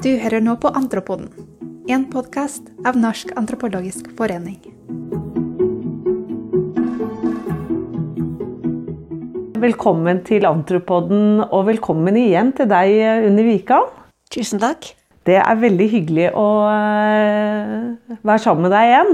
Du 0.00 0.14
hører 0.16 0.40
nå 0.40 0.54
på 0.56 0.70
Antropoden, 0.72 1.26
en 1.92 2.06
podkast 2.08 2.70
av 2.88 2.96
Norsk 2.96 3.34
antropologisk 3.36 4.06
forening. 4.16 4.56
Velkommen 9.60 10.22
til 10.24 10.46
Antropoden, 10.48 11.42
og 11.44 11.66
velkommen 11.68 12.16
igjen 12.16 12.54
til 12.56 12.70
deg, 12.70 12.94
Unni 13.28 13.44
Wikan. 13.44 13.90
Tusen 14.32 14.62
takk. 14.62 14.88
Det 15.28 15.36
er 15.36 15.60
veldig 15.60 15.88
hyggelig 15.92 16.30
å 16.32 16.46
eh, 16.70 18.16
være 18.24 18.40
sammen 18.40 18.70
med 18.70 18.72
deg 18.72 18.94
igjen. 18.94 19.12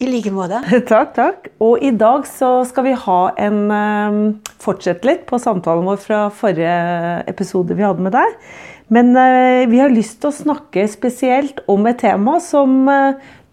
I 0.00 0.08
like 0.08 0.32
måte. 0.32 0.60
Takk, 0.88 1.10
takk. 1.16 1.48
Og 1.60 1.80
i 1.84 1.90
dag 1.92 2.22
så 2.28 2.62
skal 2.68 2.86
vi 2.86 2.92
ha 2.96 3.18
en 3.40 3.58
eh, 3.72 4.20
Fortsette 4.60 5.08
litt 5.08 5.26
på 5.28 5.40
samtalen 5.40 5.84
vår 5.88 5.98
fra 6.00 6.20
forrige 6.32 6.76
episode 7.28 7.76
vi 7.76 7.84
hadde 7.84 8.04
med 8.04 8.12
deg. 8.16 8.36
Men 8.90 9.12
eh, 9.16 9.66
vi 9.70 9.80
har 9.82 9.92
lyst 9.94 10.18
til 10.20 10.32
å 10.32 10.38
snakke 10.38 10.86
spesielt 10.90 11.62
om 11.70 11.86
et 11.86 12.00
tema 12.02 12.38
som 12.42 12.88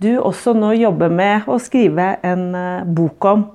du 0.02 0.12
også 0.18 0.54
nå 0.58 0.74
jobber 0.78 1.14
med 1.14 1.48
å 1.50 1.60
skrive 1.62 2.16
en 2.26 2.50
bok 2.98 3.26
om. 3.30 3.46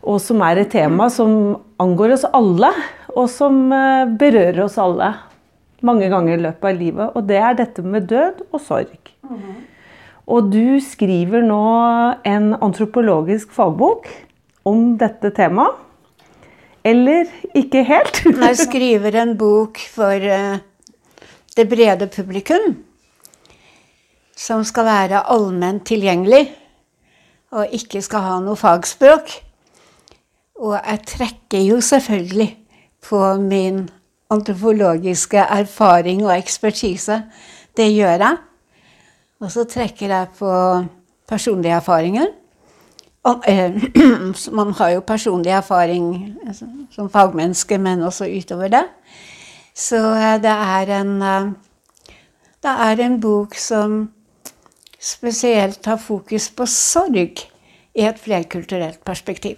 Og 0.00 0.20
som 0.24 0.40
er 0.44 0.62
et 0.62 0.72
tema 0.72 1.10
som 1.12 1.58
angår 1.80 2.14
oss 2.16 2.24
alle, 2.32 2.70
og 3.12 3.26
som 3.28 3.66
berører 4.20 4.62
oss 4.64 4.78
alle 4.80 5.10
mange 5.84 6.08
ganger 6.12 6.38
i 6.38 6.44
løpet 6.46 6.70
av 6.70 6.78
livet. 6.78 7.12
Og 7.16 7.26
det 7.28 7.40
er 7.40 7.58
dette 7.58 7.84
med 7.84 8.08
død 8.08 8.44
og 8.50 8.62
sorg. 8.64 9.12
Og 10.30 10.50
du 10.52 10.78
skriver 10.84 11.42
nå 11.42 11.62
en 12.28 12.52
antropologisk 12.62 13.52
fagbok 13.56 14.08
om 14.68 14.94
dette 15.00 15.32
temaet. 15.36 15.86
Eller 16.86 17.28
ikke 17.56 17.82
helt? 17.84 18.22
Jeg 18.24 18.56
skriver 18.56 19.18
en 19.20 19.34
bok 19.36 19.76
for 19.92 20.22
det 21.56 21.68
brede 21.68 22.06
publikum. 22.06 22.76
Som 24.36 24.64
skal 24.64 24.84
være 24.84 25.22
allment 25.30 25.86
tilgjengelig, 25.86 26.46
og 27.50 27.72
ikke 27.72 28.02
skal 28.02 28.24
ha 28.24 28.36
noe 28.40 28.56
fagspråk. 28.56 29.32
Og 30.60 30.76
jeg 30.76 31.00
trekker 31.06 31.64
jo 31.64 31.80
selvfølgelig 31.80 32.50
på 33.08 33.20
min 33.40 33.88
antropologiske 34.30 35.38
erfaring 35.38 36.24
og 36.26 36.36
ekspertise. 36.38 37.22
Det 37.76 37.88
gjør 37.94 38.24
jeg. 38.24 38.36
Og 39.40 39.52
så 39.52 39.64
trekker 39.64 40.08
jeg 40.08 40.28
på 40.38 40.52
personlige 41.28 41.74
erfaringer. 41.74 42.26
Og, 43.24 43.44
eh, 43.48 43.82
man 44.58 44.72
har 44.72 44.90
jo 44.90 45.00
personlig 45.00 45.50
erfaring 45.50 46.36
altså, 46.46 46.64
som 46.90 47.10
fagmenneske, 47.10 47.78
men 47.78 48.02
også 48.02 48.28
utover 48.36 48.68
det. 48.68 48.84
Så 49.74 50.00
eh, 50.16 50.36
det 50.42 50.52
er 50.52 50.94
en 51.00 51.22
eh, 51.22 51.52
Det 52.60 52.72
er 52.88 53.00
en 53.00 53.20
bok 53.20 53.54
som 53.56 54.10
spesielt 55.00 55.86
har 55.86 55.96
fokus 55.96 56.50
på 56.52 56.66
sorg 56.68 57.40
i 57.96 58.04
et 58.04 58.18
flerkulturelt 58.20 59.00
perspektiv. 59.04 59.56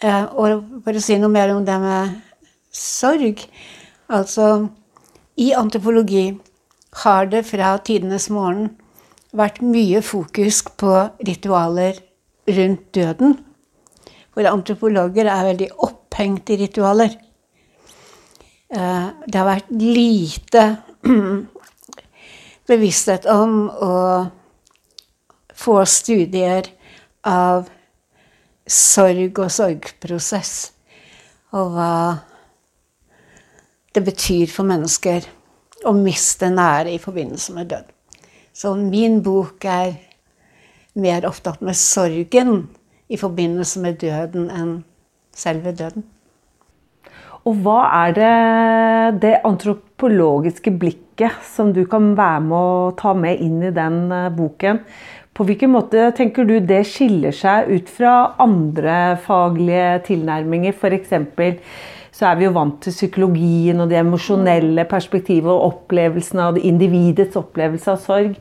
Eh, 0.00 0.24
og 0.30 0.62
for 0.84 0.94
å 0.94 1.02
si 1.02 1.18
noe 1.18 1.32
mer 1.32 1.50
om 1.52 1.64
det 1.66 1.78
med 1.82 2.20
sorg. 2.70 3.42
Altså, 4.10 4.68
i 5.36 5.50
antropologi 5.58 6.38
har 7.02 7.26
det 7.30 7.44
fra 7.46 7.74
tidenes 7.84 8.28
morgen 8.30 8.70
vært 9.36 9.60
mye 9.62 10.00
fokus 10.02 10.62
på 10.80 10.94
ritualer 11.26 11.98
rundt 12.50 12.86
døden. 12.94 13.36
For 14.34 14.46
antropologer 14.46 15.28
er 15.30 15.50
veldig 15.50 15.68
opphengt 15.86 16.50
i 16.50 16.58
ritualer. 16.64 17.14
Eh, 18.70 19.08
det 19.26 19.38
har 19.38 19.48
vært 19.48 19.70
lite 19.74 20.64
bevissthet 22.70 23.26
om 23.30 23.64
å 23.70 23.94
få 25.58 25.80
studier 25.90 26.68
av 27.26 27.66
sorg 28.70 29.40
og 29.42 29.50
sorgprosess. 29.50 30.54
Og 31.58 31.74
hva 31.74 31.94
det 33.90 34.04
betyr 34.06 34.46
for 34.52 34.68
mennesker 34.70 35.26
å 35.86 35.92
miste 35.96 36.46
nære 36.52 36.92
i 36.94 37.00
forbindelse 37.02 37.56
med 37.56 37.72
død. 37.72 37.88
Så 38.54 38.76
min 38.78 39.18
bok 39.24 39.64
er 39.66 39.96
mer 40.94 41.26
opptatt 41.26 41.62
med 41.64 41.78
sorgen 41.78 42.68
i 43.10 43.18
forbindelse 43.18 43.82
med 43.82 43.98
døden 44.02 44.46
enn 44.54 44.72
selve 45.34 45.74
døden. 45.74 46.06
Og 47.48 47.62
hva 47.64 47.78
er 48.02 48.16
det, 48.16 48.34
det 49.22 49.36
antropologiske 49.48 50.74
blikket 50.80 51.40
som 51.46 51.72
du 51.76 51.84
kan 51.88 52.12
være 52.18 52.42
med 52.44 52.58
å 52.58 52.90
ta 52.98 53.14
med 53.16 53.40
inn 53.40 53.62
i 53.64 53.72
den 53.76 54.02
eh, 54.12 54.28
boken? 54.34 54.82
På 55.36 55.46
hvilken 55.48 55.72
måte 55.72 56.10
tenker 56.16 56.44
du 56.44 56.58
det 56.60 56.82
skiller 56.90 57.32
seg 57.32 57.70
ut 57.70 57.88
fra 57.88 58.34
andre 58.42 59.16
faglige 59.24 60.02
tilnærminger, 60.10 60.76
f.eks 60.76 61.16
så 62.20 62.26
er 62.28 62.36
vi 62.36 62.44
jo 62.44 62.54
vant 62.54 62.80
til 62.84 62.92
psykologien 62.92 63.80
og 63.80 63.90
det 63.90 64.00
emosjonelle 64.00 64.84
perspektivet 64.90 65.48
og 65.48 65.62
opplevelsen 65.70 66.42
av 66.44 66.58
individets 66.58 67.38
opplevelse 67.38 67.92
av 67.94 68.00
sorg. 68.02 68.34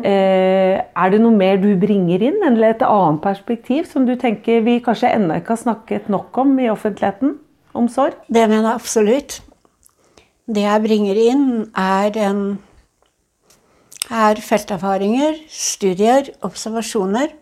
Eh, 0.00 0.76
er 0.78 1.12
det 1.12 1.20
noe 1.20 1.36
mer 1.36 1.58
du 1.60 1.68
bringer 1.80 2.22
inn, 2.30 2.38
eller 2.46 2.72
et 2.72 2.86
annet 2.86 3.20
perspektiv 3.24 3.90
som 3.90 4.06
du 4.08 4.14
tenker 4.20 4.62
vi 4.64 4.78
kanskje 4.84 5.12
ennå 5.18 5.40
ikke 5.40 5.56
har 5.56 5.64
snakket 5.66 6.08
nok 6.12 6.38
om 6.44 6.54
i 6.62 6.70
offentligheten? 6.72 7.36
Om 7.76 7.88
sorg? 7.92 8.16
Det 8.28 8.46
mener 8.48 8.70
jeg 8.70 8.80
absolutt. 8.80 9.40
Det 10.46 10.62
jeg 10.62 10.82
bringer 10.84 11.18
inn, 11.20 11.46
er, 11.76 12.14
en, 12.28 12.42
er 14.10 14.40
felterfaringer, 14.40 15.42
studier, 15.50 16.30
observasjoner 16.46 17.34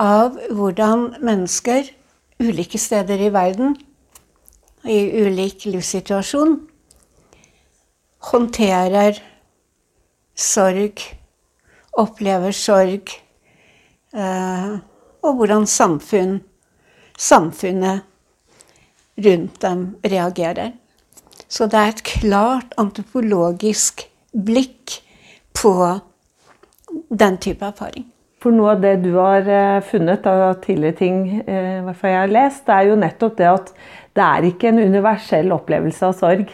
av 0.00 0.36
hvordan 0.52 1.08
mennesker 1.24 1.88
ulike 2.42 2.78
steder 2.80 3.26
i 3.26 3.32
verden 3.32 3.74
i 4.88 4.98
ulik 5.22 5.66
livssituasjon 5.68 6.60
håndterer 8.30 9.18
sorg, 10.38 11.02
opplever 11.98 12.54
sorg, 12.56 13.10
eh, 14.14 14.72
og 15.22 15.36
hvordan 15.38 15.66
samfunn, 15.66 16.40
samfunnet 17.18 18.06
rundt 19.16 19.60
dem 19.60 19.84
reagerer. 20.04 20.72
Så 21.48 21.68
det 21.68 21.78
er 21.78 21.92
et 21.92 22.06
klart 22.06 22.72
antropologisk 22.80 24.06
blikk 24.32 25.02
på 25.56 25.74
den 27.12 27.36
type 27.42 27.64
erfaring. 27.66 28.06
For 28.42 28.54
noe 28.54 28.72
av 28.74 28.82
det 28.82 28.96
du 29.04 29.12
har 29.20 29.46
eh, 29.46 29.84
funnet 29.86 30.24
av 30.26 30.56
tidligere 30.64 30.98
ting 30.98 31.18
eh, 31.44 31.78
hvert 31.84 31.98
fall 32.00 32.10
jeg 32.10 32.22
har 32.24 32.34
lest, 32.34 32.64
det 32.66 32.74
er 32.74 32.88
jo 32.88 32.98
nettopp 32.98 33.38
det 33.38 33.48
at 33.52 33.72
det 34.18 34.24
er 34.26 34.48
ikke 34.48 34.72
en 34.72 34.82
universell 34.82 35.54
opplevelse 35.54 36.08
av 36.08 36.16
sorg. 36.18 36.50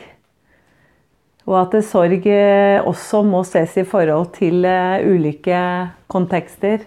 Og 1.49 1.57
at 1.63 1.79
sorg 1.89 2.29
eh, 2.29 2.77
også 2.85 3.23
må 3.25 3.41
ses 3.49 3.79
i 3.81 3.87
forhold 3.89 4.35
til 4.37 4.67
ulike 5.09 5.63
kontekster. 6.13 6.85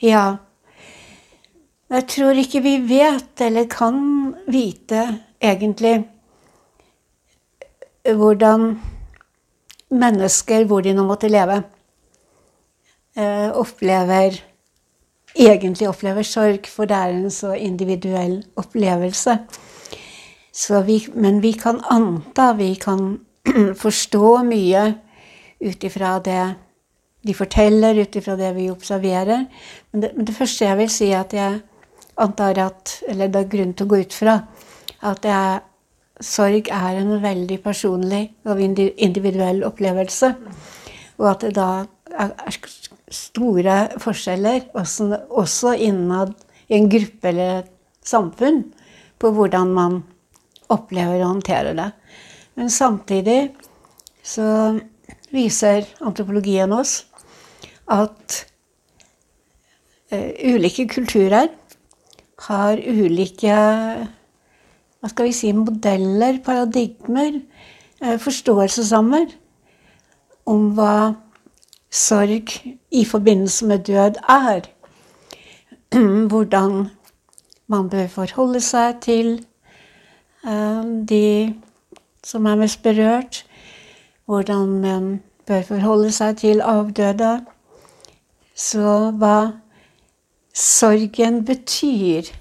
Ja. 0.00 0.38
Jeg 1.88 2.04
tror 2.08 2.36
ikke 2.36 2.60
vi 2.60 2.74
vet, 2.84 3.40
eller 3.40 3.64
kan 3.72 3.98
vite, 4.46 5.06
egentlig 5.40 6.04
hvordan 8.04 8.74
mennesker, 9.90 10.64
hvor 10.68 10.84
de 10.84 10.92
nå 10.92 11.04
måtte 11.08 11.30
leve, 11.32 11.62
eh, 13.16 13.48
opplever 13.52 14.36
egentlig 15.38 15.88
opplever 15.88 16.26
sorg, 16.26 16.66
for 16.70 16.88
det 16.88 16.96
er 16.96 17.14
en 17.14 17.30
så 17.30 17.54
individuell 17.54 18.40
opplevelse. 18.56 19.38
Vi, 20.86 20.98
men 21.14 21.42
vi 21.42 21.52
kan 21.52 21.80
anta, 21.90 22.52
vi 22.58 22.74
kan 22.74 23.20
forstå 23.84 24.42
mye 24.48 24.86
ut 25.60 25.84
ifra 25.84 26.18
det 26.24 26.42
de 27.26 27.34
forteller, 27.34 27.98
ut 27.98 28.16
ifra 28.16 28.36
det 28.38 28.52
vi 28.56 28.70
observerer. 28.70 29.46
Men 29.92 30.02
det, 30.02 30.12
men 30.16 30.26
det, 30.26 30.34
første 30.34 30.64
jeg 30.64 30.78
vil 30.78 30.90
si, 30.90 31.10
at 31.12 31.34
jeg 31.34 31.60
antar 32.18 32.58
at 32.58 33.02
Eller 33.08 33.28
det 33.28 33.40
er 33.40 33.52
grunn 33.52 33.74
til 33.74 33.86
å 33.86 33.90
gå 33.92 34.02
ut 34.02 34.14
fra 34.14 34.40
at 35.06 35.26
er, 35.30 35.60
sorg 36.20 36.68
er 36.74 36.98
en 36.98 37.12
veldig 37.22 37.60
personlig 37.62 38.24
og 38.48 38.60
individuell 38.60 39.62
opplevelse. 39.68 40.32
Og 41.18 41.28
at 41.30 41.46
det 41.46 41.54
da 41.54 41.68
er 42.18 42.58
store 43.14 43.76
forskjeller, 44.02 44.68
også, 44.74 45.74
innad 45.78 46.34
i 46.68 46.76
en 46.78 46.88
gruppe 46.90 47.30
eller 47.30 47.60
et 47.62 47.70
samfunn, 48.04 48.64
på 49.18 49.30
hvordan 49.34 49.72
man 49.74 50.02
opplever 50.70 51.22
og 51.22 51.36
håndterer 51.36 51.78
det. 51.78 51.88
Men 52.58 52.70
samtidig 52.70 53.54
så 54.22 54.78
viser 55.34 55.86
antropologien 56.04 56.72
oss 56.74 57.04
at 57.88 58.42
uh, 60.12 60.30
ulike 60.44 60.88
kulturer 60.90 61.48
har 62.46 62.78
ulike 62.78 63.58
hva 64.98 65.10
skal 65.12 65.28
vi 65.28 65.34
si, 65.36 65.52
modeller, 65.54 66.40
paradigmer, 66.42 67.40
eh, 68.02 68.16
forståelse 68.18 68.84
sammen 68.88 69.28
om 70.46 70.72
hva 70.74 71.14
sorg 71.90 72.50
i 72.90 73.04
forbindelse 73.04 73.66
med 73.66 73.84
død 73.86 74.18
er. 74.28 74.66
Hvordan 76.30 76.88
man 77.66 77.88
bør 77.88 78.06
forholde 78.06 78.60
seg 78.60 78.98
til 79.04 79.30
eh, 80.44 80.82
de 81.08 81.54
som 82.24 82.46
er 82.46 82.58
mest 82.58 82.82
berørt. 82.82 83.44
Hvordan 84.26 84.80
man 84.82 85.22
bør 85.46 85.62
forholde 85.62 86.10
seg 86.12 86.36
til 86.36 86.60
avdøde. 86.60 87.38
Så 88.54 89.12
hva 89.14 89.52
sorgen 90.58 91.44
betyr 91.44 92.34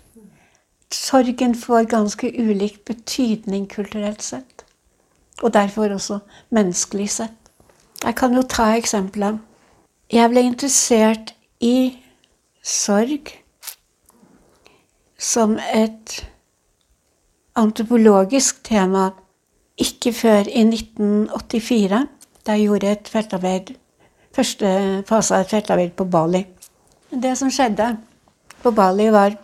Sorgen 0.91 1.55
får 1.55 1.83
ganske 1.91 2.29
ulik 2.39 2.85
betydning 2.85 3.67
kulturelt 3.69 4.21
sett. 4.21 4.63
Og 5.43 5.53
derfor 5.53 5.91
også 5.93 6.19
menneskelig 6.49 7.09
sett. 7.09 7.35
Jeg 8.03 8.15
kan 8.15 8.33
jo 8.33 8.41
ta 8.41 8.71
eksempelet. 8.77 9.39
Jeg 10.11 10.29
ble 10.31 10.45
interessert 10.47 11.33
i 11.59 11.97
sorg 12.63 13.33
som 15.19 15.57
et 15.73 16.23
antropologisk 17.55 18.63
tema 18.63 19.09
ikke 19.77 20.13
før 20.13 20.47
i 20.47 20.63
1984, 20.63 22.05
da 22.45 22.55
jeg 22.55 22.69
gjorde 22.69 22.91
et 22.91 23.09
feltarbeid, 23.11 23.73
første 24.33 24.69
fase 25.09 25.35
av 25.35 25.43
et 25.43 25.51
feltarbeid 25.51 25.97
på 25.97 26.05
Bali. 26.05 26.45
Det 27.11 27.35
som 27.37 27.51
skjedde 27.51 27.97
på 28.63 28.71
Bali, 28.71 29.11
var 29.13 29.37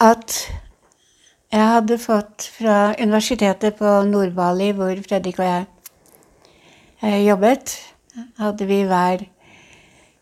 at 0.00 0.36
jeg 1.50 1.66
hadde 1.66 1.98
fått 1.98 2.46
fra 2.56 2.94
universitetet 3.00 3.76
på 3.80 3.90
Nord-Bali, 4.08 4.70
hvor 4.78 4.94
Fredrik 5.08 5.40
og 5.42 5.48
jeg 5.48 5.64
eh, 7.02 7.26
jobbet, 7.26 7.74
hadde 8.38 8.68
vi 8.68 8.82
hver 8.86 9.24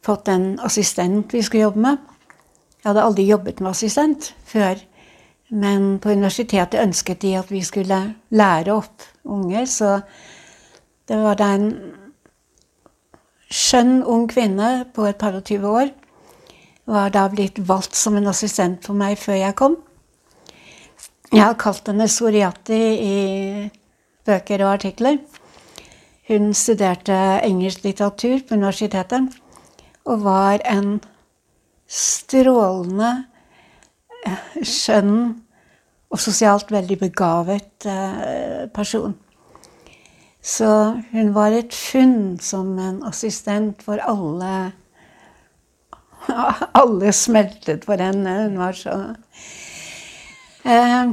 fått 0.05 0.31
en 0.33 0.55
assistent 0.65 1.33
vi 1.33 1.43
skulle 1.45 1.67
jobbe 1.69 1.85
med. 1.85 1.99
Jeg 2.79 2.91
hadde 2.91 3.05
aldri 3.05 3.29
jobbet 3.29 3.61
med 3.61 3.71
assistent 3.71 4.33
før. 4.49 4.81
Men 5.49 5.97
på 6.01 6.13
universitetet 6.13 6.81
ønsket 6.81 7.23
de 7.23 7.37
at 7.39 7.51
vi 7.53 7.63
skulle 7.65 8.01
lære 8.29 8.73
opp 8.73 9.05
unger, 9.25 9.65
så 9.65 10.01
det 11.09 11.17
var 11.17 11.39
da 11.41 11.53
en 11.57 11.71
skjønn 13.49 14.03
ung 14.05 14.27
kvinne 14.29 14.87
på 14.95 15.07
et 15.09 15.17
par 15.17 15.37
og 15.37 15.45
tyve 15.49 15.69
år 15.69 15.93
var 16.89 17.13
da 17.13 17.27
blitt 17.29 17.61
valgt 17.69 17.97
som 17.97 18.17
en 18.17 18.31
assistent 18.31 18.87
for 18.87 18.97
meg 18.97 19.19
før 19.21 19.39
jeg 19.43 19.57
kom. 19.59 19.77
Jeg 21.29 21.45
har 21.45 21.59
kalt 21.61 21.91
henne 21.91 22.09
Soriati 22.09 22.81
i 23.05 23.17
bøker 24.25 24.65
og 24.65 24.79
artikler. 24.79 25.19
Hun 26.29 26.55
studerte 26.57 27.17
engelsk 27.45 27.85
litteratur 27.85 28.41
på 28.49 28.57
universitetet 28.57 29.37
og 30.09 30.25
var 30.25 30.65
en 30.69 30.99
strålende, 31.89 33.13
skjønn 34.65 35.15
og 36.09 36.21
sosialt 36.21 36.73
veldig 36.73 36.99
begavet 37.01 37.87
eh, 37.89 38.65
person. 38.73 39.15
Så 40.41 40.69
hun 41.13 41.33
var 41.37 41.53
et 41.53 41.75
funn 41.77 42.39
som 42.41 42.73
en 42.81 43.03
assistent 43.09 43.83
for 43.85 44.01
alle 44.01 44.73
alle 46.81 47.13
smeltet 47.13 47.85
for 47.85 48.01
henne. 48.03 48.35
Hun 48.49 48.59
var 48.59 48.73
så 48.73 48.97
eh, 50.65 51.11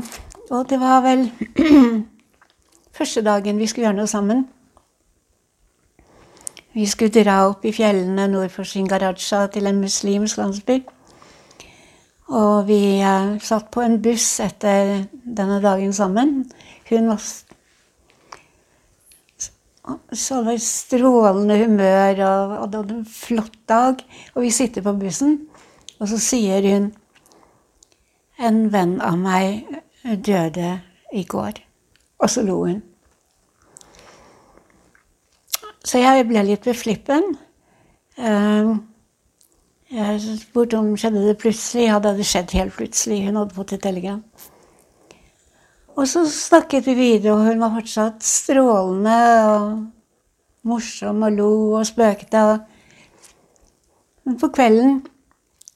Og 0.49 0.69
det 0.69 0.79
var 0.79 1.01
vel 1.01 1.31
første 2.97 3.21
dagen 3.25 3.57
vi 3.57 3.67
skulle 3.67 3.87
gjøre 3.87 3.99
noe 4.01 4.07
sammen. 4.07 4.45
Vi 6.75 6.85
skulle 6.85 7.23
dra 7.23 7.45
opp 7.47 7.63
i 7.65 7.71
fjellene 7.71 8.27
nord 8.27 8.51
for 8.51 8.67
Singaraja 8.67 9.45
til 9.47 9.67
en 9.67 9.79
muslimsk 9.79 10.37
landsby. 10.37 10.81
Og 12.27 12.67
vi 12.67 12.99
eh, 12.99 13.35
satt 13.41 13.69
på 13.71 13.83
en 13.85 14.01
buss 14.01 14.39
etter 14.43 15.05
denne 15.23 15.61
dagen 15.63 15.93
sammen. 15.93 16.39
Hun 16.89 17.07
var 17.09 17.21
så 20.13 20.41
var 20.45 20.57
strålende 20.61 21.57
humør 21.61 22.21
og, 22.25 22.53
hadde 22.59 22.81
hadde 22.81 22.97
en 22.99 23.05
flott 23.09 23.57
dag. 23.69 24.01
Og 24.33 24.45
vi 24.45 24.51
sitter 24.53 24.85
på 24.85 24.95
bussen, 24.99 25.39
og 25.99 26.09
så 26.11 26.21
sier 26.21 26.69
hun 26.73 26.93
En 28.35 28.65
venn 28.67 28.97
av 28.99 29.15
meg 29.15 29.63
døde 30.03 30.73
i 31.15 31.21
går. 31.23 31.61
Og 32.19 32.29
så 32.29 32.41
lo 32.43 32.57
hun. 32.65 32.81
Så 35.85 36.01
jeg 36.01 36.25
ble 36.27 36.43
litt 36.43 36.65
beflippen. 36.67 37.37
flippen. 38.17 38.81
jeg 39.95 40.39
spurte 40.41 40.77
om 40.77 40.97
skjedde 40.97 41.23
det 41.27 41.37
plutselig. 41.39 41.87
Ja, 41.87 41.99
det 41.99 42.11
hadde 42.11 42.27
skjedd 42.27 42.51
helt 42.57 42.75
plutselig. 42.75 43.21
Hun 43.27 43.39
hadde 43.39 43.55
fått 43.55 43.73
et 43.77 43.85
telegram. 43.85 44.19
Og 45.95 46.07
så 46.11 46.25
snakket 46.27 46.87
vi 46.89 46.93
videre, 46.93 47.33
og 47.33 47.45
hun 47.47 47.61
var 47.63 47.75
fortsatt 47.77 48.23
strålende 48.23 49.19
og 49.47 49.67
morsom 50.67 51.23
og 51.23 51.37
lo 51.37 51.51
og 51.79 51.85
spøkte. 51.87 52.41
Men 54.25 54.39
på 54.41 54.49
kvelden 54.51 54.97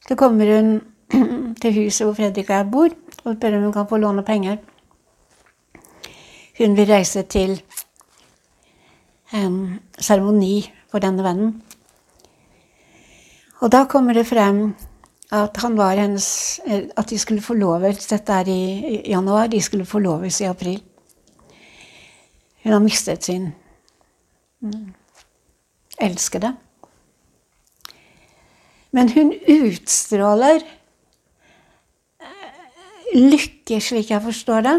så 0.07 0.17
kommer 0.19 0.51
hun 0.55 0.73
til 1.61 1.77
huset 1.77 2.05
hvor 2.05 2.17
Fredrik 2.17 2.49
og 2.49 2.55
jeg 2.55 2.71
bor, 2.71 2.97
og 3.23 3.37
spør 3.37 3.57
om 3.57 3.63
hun 3.69 3.73
kan 3.73 3.87
få 3.87 4.01
låne 4.01 4.25
penger. 4.27 4.57
Hun 6.59 6.75
vil 6.75 6.91
reise 6.91 7.23
til 7.23 7.61
en 9.33 9.79
seremoni 9.99 10.65
for 10.91 10.99
denne 10.99 11.23
vennen. 11.23 11.61
Og 13.59 13.71
da 13.71 13.85
kommer 13.85 14.13
det 14.13 14.27
frem 14.27 14.73
at 15.31 15.57
han 15.61 15.77
var 15.77 15.99
hennes 15.99 16.59
At 16.97 17.09
de 17.09 17.19
skulle 17.19 17.41
forloves 17.41 18.07
Dette 18.07 18.33
er 18.33 18.47
i, 18.49 19.01
januar. 19.09 19.47
De 19.47 19.61
skulle 19.61 19.85
forloves 19.85 20.41
i 20.41 20.49
april. 20.49 20.81
Hun 22.63 22.71
har 22.71 22.79
mistet 22.79 23.23
sin 23.23 23.53
mm, 24.61 24.93
elskede. 26.01 26.55
Men 28.91 29.09
hun 29.13 29.33
utstråler 29.47 30.65
eh, 32.19 33.15
lykke, 33.15 33.79
slik 33.81 34.11
jeg 34.11 34.21
forstår 34.21 34.65
det. 34.65 34.75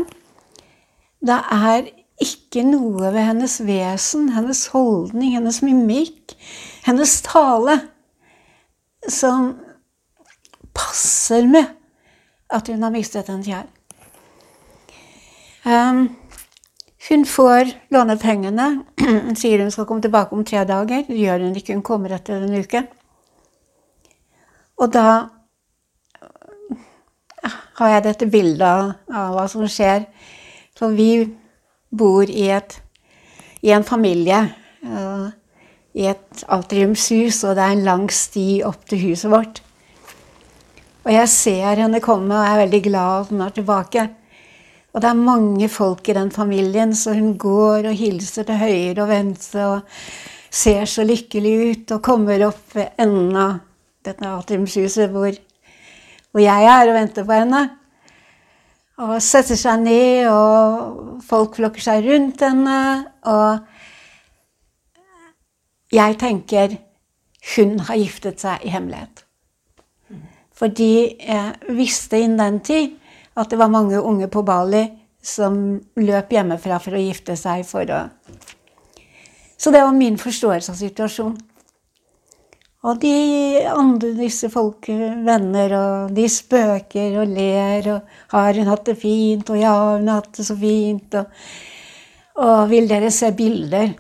Det 1.21 1.39
er 1.53 1.89
ikke 2.21 2.65
noe 2.67 3.13
ved 3.15 3.23
hennes 3.23 3.61
vesen, 3.65 4.29
hennes 4.35 4.67
holdning, 4.75 5.35
hennes 5.39 5.63
mimikk, 5.65 6.35
hennes 6.85 7.21
tale 7.25 7.79
som 9.09 9.55
passer 10.81 11.47
med 11.47 11.77
at 12.51 12.69
hun 12.69 12.83
har 12.83 12.95
mistet 12.95 13.29
en 13.31 13.45
fjær. 13.45 13.69
Um, 15.65 16.07
hun 17.09 17.27
får 17.27 17.75
låne 17.93 18.17
pengene, 18.21 18.69
sier 19.41 19.61
hun 19.63 19.73
skal 19.73 19.87
komme 19.89 20.03
tilbake 20.05 20.37
om 20.37 20.45
tre 20.45 20.65
dager. 20.65 21.05
Det 21.09 21.19
gjør 21.19 21.45
hun 21.45 21.57
ikke, 21.57 21.77
hun 21.77 21.85
kommer 21.87 22.17
etter 22.17 22.41
en 22.41 22.57
uke. 22.57 22.85
Og 24.81 24.93
da 24.95 25.07
har 27.81 27.95
jeg 27.95 28.05
dette 28.05 28.29
bildet 28.29 28.95
av 29.13 29.35
hva 29.37 29.47
som 29.49 29.67
skjer. 29.69 30.07
For 30.77 30.97
vi 30.97 31.27
bor 31.91 32.29
i, 32.29 32.49
et, 32.53 32.77
i 33.65 33.73
en 33.77 33.85
familie. 33.85 34.47
Uh, 34.85 35.29
I 35.93 36.07
et 36.13 36.45
atriumshus, 36.47 37.43
og 37.45 37.57
det 37.59 37.65
er 37.65 37.75
en 37.75 37.85
lang 37.85 38.07
sti 38.15 38.63
opp 38.65 38.87
til 38.89 39.09
huset 39.09 39.33
vårt. 39.33 39.59
Og 41.05 41.13
jeg 41.15 41.29
ser 41.33 41.81
henne 41.81 42.01
komme 42.05 42.35
og 42.37 42.45
er 42.45 42.61
veldig 42.65 42.83
glad 42.85 43.23
at 43.23 43.31
hun 43.33 43.45
er 43.45 43.55
tilbake. 43.57 44.09
Og 44.91 45.03
det 45.03 45.09
er 45.11 45.23
mange 45.23 45.69
folk 45.71 46.09
i 46.11 46.17
den 46.17 46.31
familien, 46.35 46.95
så 46.95 47.15
hun 47.15 47.39
går 47.39 47.89
og 47.89 47.97
hilser 47.97 48.45
til 48.49 48.59
høyre 48.59 49.03
og 49.05 49.09
venstre 49.09 49.67
og 49.77 49.81
ser 50.51 50.85
så 50.91 51.05
lykkelig 51.07 51.55
ut 51.71 51.93
og 51.95 52.03
kommer 52.03 52.43
opp 52.49 52.75
ved 52.75 52.99
enden 52.99 53.37
av 53.39 53.61
dette 54.05 54.27
atriumshuset 54.27 55.13
hvor, 55.13 55.31
hvor 56.33 56.43
jeg 56.43 56.67
er 56.73 56.91
og 56.91 56.97
venter 56.99 57.25
på 57.29 57.39
henne. 57.39 57.63
Og 59.01 59.17
setter 59.25 59.57
seg 59.57 59.81
ned, 59.81 60.29
og 60.29 61.23
folk 61.25 61.55
flokker 61.57 61.81
seg 61.81 62.05
rundt 62.05 62.43
henne. 62.45 62.81
Og 63.25 63.59
jeg 65.97 66.19
tenker 66.21 66.77
hun 67.57 67.79
har 67.89 67.97
giftet 67.97 68.43
seg 68.45 68.67
i 68.67 68.75
hemmelighet. 68.75 69.20
Fordi 70.61 70.93
jeg 71.17 71.77
visste 71.77 72.21
innen 72.21 72.41
den 72.41 72.59
tid 72.61 72.97
at 73.41 73.51
det 73.51 73.59
var 73.61 73.73
mange 73.73 74.01
unge 74.01 74.29
på 74.29 74.43
Bali 74.45 74.85
som 75.25 75.55
løp 76.01 76.33
hjemmefra 76.33 76.81
for 76.81 76.97
å 76.97 77.01
gifte 77.01 77.37
seg 77.37 77.65
for 77.69 77.89
å 77.89 78.03
Så 79.61 79.73
det 79.73 79.83
var 79.85 79.93
min 79.93 80.17
forståelse 80.17 80.73
av 80.73 80.77
situasjonen. 80.79 81.41
Og 82.81 83.01
de 83.03 83.61
andre, 83.69 84.15
disse 84.17 84.49
folk, 84.49 84.87
venner, 84.89 85.75
og 85.77 86.15
de 86.17 86.25
spøker 86.33 87.19
og 87.21 87.29
ler 87.29 87.89
og 87.93 88.01
'Har 88.33 88.55
hun 88.55 88.71
hatt 88.73 88.87
det 88.87 88.97
fint?' 88.97 89.51
og 89.51 89.59
'Ja, 89.59 89.99
hun 89.99 90.09
har 90.09 90.23
hatt 90.23 90.33
det 90.33 90.47
så 90.47 90.57
fint', 90.57 91.15
og 91.15 91.27
Og 92.41 92.71
vil 92.71 92.89
dere 92.89 93.11
se 93.11 93.33
bilder? 93.37 93.93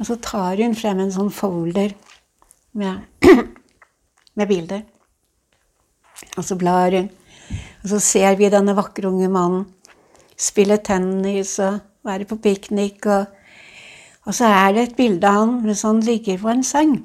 Og 0.00 0.08
så 0.08 0.16
tar 0.22 0.56
hun 0.56 0.74
frem 0.74 1.00
en 1.00 1.12
sånn 1.12 1.30
folder 1.30 1.94
med, 2.72 3.04
med 4.36 4.48
bilder. 4.48 4.82
Og 6.36 6.44
så 6.44 6.56
blar 6.58 6.94
hun. 6.96 7.10
Og 7.82 7.88
så 7.94 8.00
ser 8.02 8.36
vi 8.36 8.50
denne 8.52 8.74
vakre 8.76 9.08
unge 9.08 9.28
mannen 9.30 9.66
spille 10.36 10.78
tennis 10.84 11.58
og 11.64 11.78
være 12.04 12.28
på 12.28 12.36
piknik. 12.36 13.06
Og, 13.06 13.24
og, 14.24 14.34
så 14.34 14.44
er 14.44 14.72
det 14.72 14.82
et 14.82 14.96
bilde 14.96 15.28
av 15.28 15.40
han 15.40 15.58
mens 15.64 15.84
han 15.86 16.02
ligger 16.04 16.40
på 16.42 16.52
en 16.52 16.64
seng. 16.64 16.96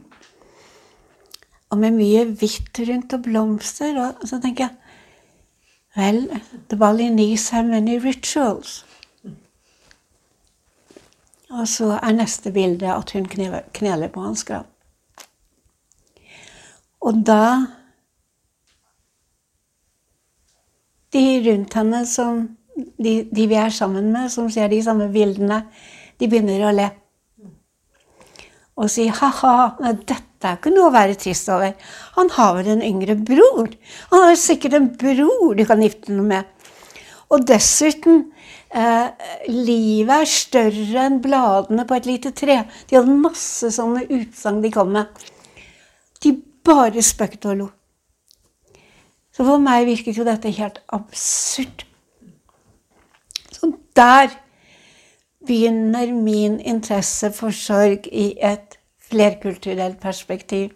Og 1.72 1.80
med 1.80 1.96
mye 1.96 2.26
hvitt 2.36 2.82
rundt 2.88 3.14
og 3.16 3.26
blomster. 3.28 3.98
Og, 3.98 4.28
så 4.28 4.42
tenker 4.44 4.68
jeg 4.68 4.78
Vel, 5.92 6.30
the 6.70 6.78
Balinese 6.80 7.52
have 7.52 7.68
many 7.68 7.98
rituals. 8.00 8.86
Og 11.52 11.68
så 11.68 11.98
er 11.98 12.14
neste 12.16 12.52
bilde 12.56 12.88
at 12.88 13.12
hun 13.12 13.28
kneler 13.28 14.08
på 14.08 14.22
hans 14.24 14.46
grav. 14.48 14.64
Og 17.02 17.26
da 17.28 17.44
De 21.12 21.24
rundt 21.48 21.76
henne, 21.76 22.06
som, 22.08 22.44
de, 22.76 23.16
de, 23.28 23.48
vi 23.48 23.60
er 23.60 23.74
sammen 23.76 24.12
med, 24.14 24.32
som 24.32 24.50
ser 24.52 24.72
de 24.72 24.82
samme 24.84 25.10
bildene, 25.12 25.64
de 26.20 26.30
begynner 26.32 26.64
å 26.68 26.74
le. 26.76 26.88
Og 28.80 28.88
si 28.90 29.10
ha-ha, 29.12 29.56
dette 29.82 30.48
er 30.48 30.58
ikke 30.58 30.72
noe 30.74 30.88
å 30.90 30.96
være 30.96 31.18
trist 31.20 31.52
over. 31.54 31.76
Han 32.16 32.32
har 32.38 32.56
vel 32.58 32.72
en 32.76 32.86
yngre 32.86 33.18
bror. 33.20 33.68
Han 34.14 34.26
har 34.30 34.40
sikkert 34.40 34.78
en 34.78 34.88
bror 34.98 35.58
du 35.58 35.66
kan 35.70 35.84
gifte 35.84 36.16
noe 36.16 36.30
med. 36.32 36.48
Og 37.32 37.44
dessuten 37.48 38.26
Eh, 38.72 39.08
livet 39.52 40.22
er 40.24 40.30
større 40.32 41.02
enn 41.04 41.18
bladene 41.24 41.84
på 41.88 41.98
et 41.98 42.08
lite 42.08 42.32
tre. 42.36 42.62
De 42.88 42.96
hadde 42.96 43.18
masse 43.20 43.68
sånne 43.76 44.06
utsagn 44.08 44.62
de 44.64 44.72
kom 44.72 44.94
med. 44.96 45.12
De 46.24 46.32
bare 46.64 47.04
spøkte 47.04 47.52
og 47.52 47.60
lo. 47.60 47.68
Så 49.32 49.46
for 49.48 49.62
meg 49.64 49.88
virket 49.88 50.18
jo 50.18 50.26
dette 50.28 50.52
helt 50.52 50.82
absurd. 50.92 51.86
Så 53.52 53.72
der 53.96 54.34
begynner 55.48 56.14
min 56.14 56.60
interesse 56.60 57.32
for 57.34 57.56
sorg 57.56 58.08
i 58.12 58.34
et 58.44 58.78
flerkulturelt 59.10 60.00
perspektiv. 60.02 60.70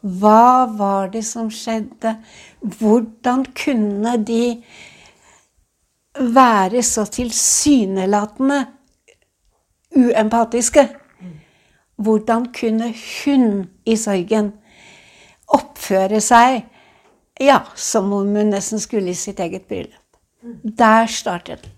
Hva 0.00 0.66
var 0.78 1.10
det 1.12 1.24
som 1.24 1.50
skjedde? 1.50 2.16
Hvordan 2.60 3.44
kunne 3.56 4.16
de 4.24 4.62
være 6.16 6.82
så 6.82 7.04
tilsynelatende 7.04 8.66
uempatiske. 9.96 10.88
Hvordan 11.96 12.46
kunne 12.60 12.94
hun 13.24 13.66
i 13.86 13.96
sorgen 13.96 14.52
oppføre 15.48 16.20
seg 16.20 16.64
ja, 17.42 17.60
som 17.74 18.12
om 18.16 18.34
hun 18.36 18.52
nesten 18.54 18.80
skulle 18.82 19.12
i 19.12 19.18
sitt 19.18 19.40
eget 19.40 19.66
bryllup? 19.68 20.02
Der 20.62 21.10
startet 21.10 21.64
det. 21.64 21.72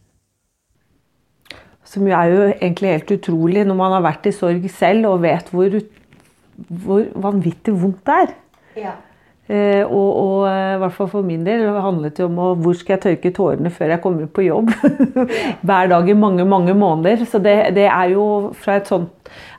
Som 1.89 2.05
jo 2.07 2.13
er 2.13 2.29
jo 2.29 2.41
egentlig 2.51 2.91
helt 2.93 3.11
utrolig 3.17 3.65
når 3.65 3.77
man 3.79 3.95
har 3.97 4.05
vært 4.05 4.29
i 4.29 4.35
sorg 4.37 4.65
selv 4.71 5.09
og 5.09 5.23
vet 5.25 5.49
hvor, 5.55 5.79
hvor 6.69 7.07
vanvittig 7.17 7.73
vondt 7.73 8.03
det 8.05 8.17
er. 8.25 8.35
Ja. 8.77 8.97
Eh, 9.49 9.81
og, 9.81 10.09
og, 10.13 10.41
eh, 10.51 10.75
i 10.75 10.81
hvert 10.83 10.93
fall 10.93 11.09
for 11.09 11.25
min 11.25 11.47
del 11.47 11.63
handlet 11.81 12.19
det 12.19 12.27
om 12.27 12.37
å, 12.37 12.51
hvor 12.61 12.75
skal 12.77 12.99
jeg 12.99 13.05
tørke 13.07 13.31
tårene 13.33 13.71
før 13.73 13.95
jeg 13.95 14.03
kommer 14.05 14.29
på 14.29 14.45
jobb. 14.45 14.75
Hver 15.67 15.89
dag 15.89 16.11
i 16.13 16.17
mange 16.19 16.45
mange 16.45 16.75
måneder. 16.77 17.25
Så 17.25 17.41
det, 17.41 17.55
det 17.79 17.87
er 17.89 18.13
jo 18.13 18.27
fra 18.53 18.77
et 18.77 18.91
sånn 18.93 19.09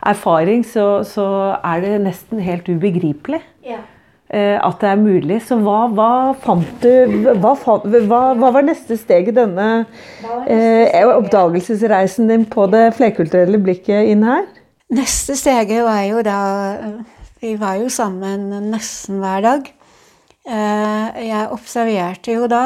erfaring 0.05 0.61
så, 0.61 1.01
så, 1.07 1.25
er 1.65 1.81
det 1.81 1.95
nesten 2.05 2.43
helt 2.45 2.69
ubegripelig. 2.69 3.41
Ja. 3.65 3.81
Eh, 4.29 4.59
at 4.61 4.77
det 4.77 4.89
er 4.91 4.99
mulig. 5.01 5.39
Så 5.41 5.57
hva, 5.63 5.87
hva 5.89 6.09
fant 6.37 6.83
du 6.83 7.25
hva, 7.41 7.55
hva, 7.57 8.19
hva, 8.37 8.51
var 8.53 8.65
neste 8.67 8.97
steg 8.99 9.31
i 9.31 9.33
denne 9.33 9.69
eh, 10.45 11.01
oppdagelsesreisen 11.01 12.29
din 12.29 12.45
på 12.45 12.67
det 12.69 12.91
flerkulturelle 12.99 13.57
blikket 13.63 14.11
inn 14.11 14.27
her? 14.27 14.45
Neste 14.93 15.33
steget 15.37 15.81
var 15.85 16.03
jo 16.05 16.21
da 16.25 16.37
Vi 17.41 17.55
var 17.57 17.79
jo 17.79 17.89
sammen 17.89 18.49
nesten 18.69 19.17
hver 19.21 19.41
dag. 19.47 19.67
Eh, 20.45 21.25
jeg 21.25 21.49
observerte 21.55 22.37
jo 22.37 22.45
da 22.51 22.63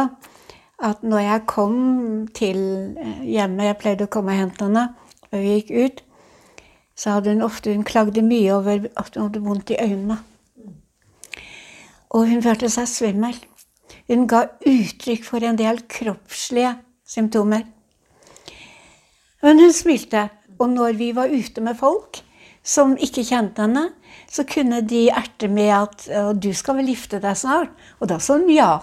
at 0.83 0.99
når 1.03 1.23
jeg 1.23 1.45
kom 1.47 1.77
til 2.35 2.59
eh, 2.99 3.23
hjemmet 3.37 3.69
Jeg 3.69 3.79
pleide 3.79 4.07
å 4.09 4.11
komme 4.11 4.35
og 4.35 4.41
hente 4.41 4.67
henne, 4.67 4.85
og 5.31 5.39
vi 5.39 5.55
gikk 5.57 5.71
ut, 5.71 6.03
så 6.95 7.17
hadde 7.17 7.33
hun 7.33 7.47
ofte 7.47 7.71
Hun 7.71 7.87
klagde 7.87 8.21
mye 8.25 8.51
over 8.55 8.87
at 8.99 9.15
hun 9.15 9.29
hadde 9.29 9.43
vondt 9.47 9.71
i 9.71 9.79
øynene. 9.79 10.19
Og 12.13 12.27
hun 12.29 12.43
følte 12.45 12.69
seg 12.69 12.89
svimmel. 12.89 13.37
Hun 14.07 14.27
ga 14.29 14.45
uttrykk 14.69 15.25
for 15.25 15.45
en 15.45 15.57
del 15.57 15.81
kroppslige 15.89 16.75
symptomer. 17.07 17.65
Men 19.43 19.59
hun 19.59 19.73
smilte. 19.75 20.29
Og 20.59 20.69
når 20.69 20.93
vi 20.99 21.09
var 21.15 21.33
ute 21.33 21.61
med 21.61 21.75
folk 21.75 22.21
som 22.63 22.93
ikke 22.95 23.25
kjente 23.27 23.65
henne, 23.65 23.89
så 24.31 24.45
kunne 24.47 24.81
de 24.87 25.09
erte 25.09 25.47
med 25.47 25.71
at 25.73 26.07
'du 26.39 26.53
skal 26.53 26.75
vel 26.75 26.87
gifte 26.93 27.19
deg 27.19 27.35
snart'? 27.35 27.73
Og 27.99 28.09
da 28.09 28.19
sa 28.19 28.37
hun 28.37 28.49
ja. 28.49 28.79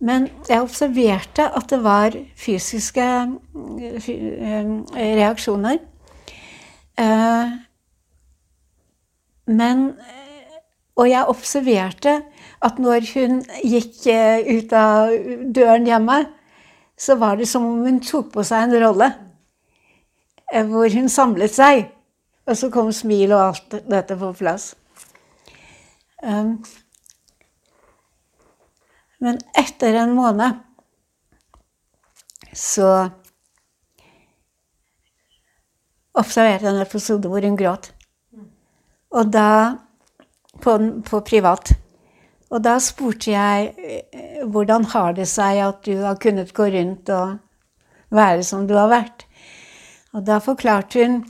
Men 0.00 0.28
jeg 0.48 0.62
observerte 0.62 1.48
at 1.56 1.70
det 1.70 1.82
var 1.84 2.16
fysiske 2.36 3.02
eh, 3.02 4.66
reaksjoner. 4.94 5.78
Eh, 6.98 7.52
men 9.46 9.94
Og 10.96 11.10
jeg 11.10 11.28
observerte 11.28 12.14
at 12.64 12.78
når 12.80 13.04
hun 13.12 13.42
gikk 13.60 14.06
eh, 14.08 14.46
ut 14.56 14.72
av 14.72 15.12
døren 15.54 15.86
hjemme, 15.88 16.22
så 16.96 17.18
var 17.20 17.36
det 17.36 17.48
som 17.50 17.66
om 17.68 17.84
hun 17.84 18.00
tok 18.00 18.32
på 18.32 18.44
seg 18.46 18.64
en 18.64 18.80
rolle. 18.86 19.10
Hvor 20.46 20.88
hun 20.94 21.10
samlet 21.12 21.52
seg. 21.52 21.84
Og 22.46 22.56
så 22.56 22.70
kom 22.72 22.92
smil 22.94 23.34
og 23.34 23.42
alt 23.42 23.78
dette 23.90 24.16
på 24.16 24.30
plass. 24.38 24.70
Um, 26.22 26.62
men 29.20 29.40
etter 29.58 29.98
en 30.00 30.14
måned 30.16 30.62
så 32.56 32.88
observerte 36.16 36.64
jeg 36.64 36.72
en 36.72 36.84
episode 36.84 37.28
hvor 37.28 37.44
hun 37.44 37.58
gråt. 37.58 37.90
Og 39.12 39.28
da 39.32 39.48
på, 40.62 40.76
på, 41.06 41.20
privat. 41.26 41.72
Og 42.50 42.62
da 42.62 42.76
spurte 42.82 43.32
jeg 43.32 43.72
eh, 43.76 44.42
hvordan 44.46 44.86
har 44.92 45.16
det 45.16 45.26
seg 45.30 45.62
at 45.64 45.82
du 45.86 45.96
har 46.04 46.18
kunnet 46.22 46.54
gå 46.54 46.68
rundt 46.74 47.10
og 47.14 47.38
være 48.14 48.44
som 48.46 48.66
du 48.68 48.76
har 48.78 48.90
vært. 48.92 49.26
Og 50.14 50.24
da 50.26 50.38
forklarte 50.40 51.02
hun 51.02 51.20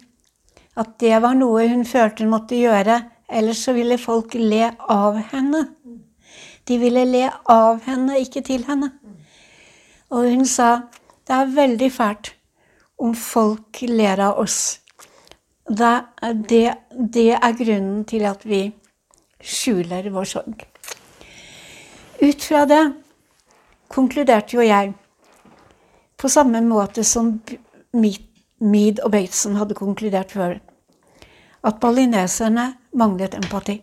at 0.77 0.99
det 1.01 1.17
var 1.25 1.35
noe 1.39 1.65
hun 1.71 1.87
følte 1.89 2.25
hun 2.25 2.35
måtte 2.35 2.59
gjøre, 2.61 3.01
ellers 3.33 3.65
så 3.65 3.73
ville 3.77 3.99
folk 3.99 4.37
le 4.37 4.69
av 4.93 5.17
henne. 5.33 5.65
De 6.69 6.79
ville 6.79 7.05
le 7.09 7.29
av 7.49 7.81
henne, 7.87 8.19
ikke 8.21 8.43
til 8.45 8.67
henne. 8.69 8.91
Og 10.11 10.29
hun 10.31 10.45
sa 10.47 10.89
det 11.27 11.35
er 11.35 11.55
veldig 11.55 11.89
fælt 11.91 12.35
om 13.03 13.15
folk 13.19 13.81
ler 13.89 14.21
av 14.29 14.39
oss. 14.43 14.81
Det, 15.67 15.95
det, 16.51 16.67
det 16.93 17.33
er 17.35 17.57
grunnen 17.59 18.05
til 18.07 18.27
at 18.29 18.45
vi 18.47 18.69
skjuler 19.47 20.09
vår 20.11 20.29
sorg. 20.29 20.65
Ut 22.21 22.43
fra 22.43 22.65
det 22.67 22.83
konkluderte 23.93 24.57
jo 24.57 24.65
jeg, 24.67 24.95
på 26.17 26.31
samme 26.33 26.63
måte 26.65 27.05
som 27.05 27.37
Mead 27.95 29.03
og 29.05 29.13
Bateson 29.13 29.59
hadde 29.61 29.77
konkludert 29.77 30.33
før, 30.33 30.57
at 31.67 31.81
balineserne 31.83 32.73
manglet 32.97 33.37
empati. 33.37 33.79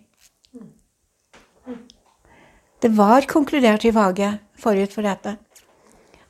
Det 2.83 2.91
var 2.97 3.29
konkludert 3.29 3.85
i 3.85 3.93
faget 3.95 4.41
forut 4.59 4.91
for 4.91 5.05
dette 5.07 5.37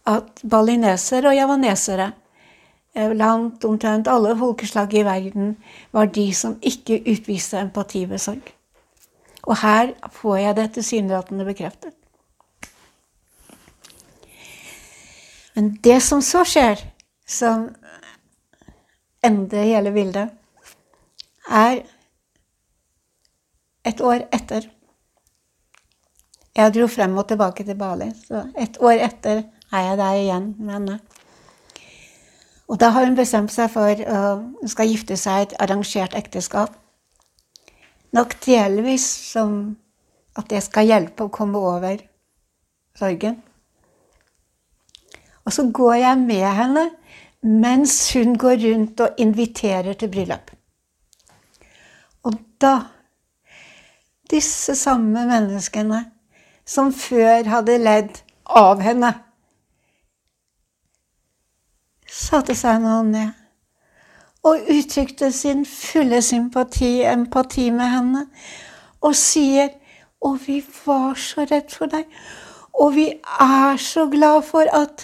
at 0.09 0.43
balinesere 0.49 1.31
og 1.31 1.37
javanesere 1.37 2.09
blant 2.93 3.63
omtrent 3.65 4.09
alle 4.11 4.35
folkeslag 4.37 4.93
i 4.93 5.05
verden 5.05 5.55
var 5.95 6.11
de 6.13 6.27
som 6.35 6.57
ikke 6.61 6.99
utviste 7.09 7.57
empati 7.57 8.03
ved 8.09 8.21
sorg. 8.21 8.51
Og 9.43 9.57
her 9.59 9.93
får 10.11 10.37
jeg 10.37 10.55
det 10.55 10.69
tilsynelatende 10.77 11.45
bekreftet. 11.45 11.93
Men 15.55 15.75
det 15.83 15.99
som 16.01 16.21
så 16.21 16.43
skjer, 16.47 16.79
som 17.27 17.67
endrer 19.23 19.69
hele 19.69 19.91
bildet, 19.93 20.31
er 21.49 21.83
et 23.85 24.01
år 24.01 24.25
etter. 24.33 24.69
Jeg 26.55 26.73
dro 26.73 26.87
frem 26.87 27.17
og 27.17 27.27
tilbake 27.27 27.65
til 27.65 27.77
Bali, 27.77 28.11
så 28.27 28.45
et 28.57 28.77
år 28.81 29.01
etter 29.09 29.43
er 29.73 29.87
jeg 29.87 29.97
der 29.97 30.19
igjen 30.21 30.47
med 30.59 30.73
henne. 30.73 30.99
Og 32.69 32.79
da 32.79 32.89
har 32.93 33.05
hun 33.05 33.17
bestemt 33.17 33.51
seg 33.53 33.71
for 33.73 33.89
å 33.89 34.21
skal 34.69 34.89
gifte 34.89 35.17
seg 35.19 35.39
i 35.39 35.47
et 35.47 35.55
arrangert 35.61 36.15
ekteskap. 36.17 36.77
Nok 38.13 38.35
delvis 38.45 39.05
som 39.31 39.75
at 40.37 40.49
det 40.49 40.61
skal 40.65 40.89
hjelpe 40.89 41.25
å 41.25 41.33
komme 41.33 41.61
over 41.61 42.01
sorgen. 42.97 43.39
Og 45.43 45.53
så 45.53 45.65
går 45.73 45.95
jeg 46.01 46.19
med 46.23 46.49
henne 46.59 46.87
mens 47.43 47.97
hun 48.15 48.37
går 48.39 48.61
rundt 48.61 49.01
og 49.03 49.17
inviterer 49.19 49.97
til 49.99 50.11
bryllup. 50.13 50.53
Og 52.23 52.37
da 52.61 52.75
Disse 54.31 54.73
samme 54.79 55.27
menneskene 55.29 55.99
som 56.65 56.93
før 56.95 57.45
hadde 57.51 57.75
ledd 57.77 58.21
av 58.49 58.79
henne, 58.81 59.11
satte 62.07 62.55
seg 62.57 62.79
nå 62.81 62.95
ned 63.11 63.42
og 64.43 64.69
uttrykte 64.69 65.31
sin 65.31 65.65
fulle 65.65 66.21
sympati, 66.21 67.01
empati 67.07 67.69
med 67.71 67.95
henne, 67.95 68.25
og 69.01 69.15
sier 69.15 69.69
Og 70.23 70.37
vi 70.45 70.61
var 70.85 71.17
så 71.19 71.43
redd 71.43 71.73
for 71.75 71.91
deg, 71.91 72.05
og 72.79 72.93
vi 72.95 73.09
er 73.43 73.77
så 73.77 74.05
glad 74.07 74.45
for 74.47 74.69
at 74.71 75.03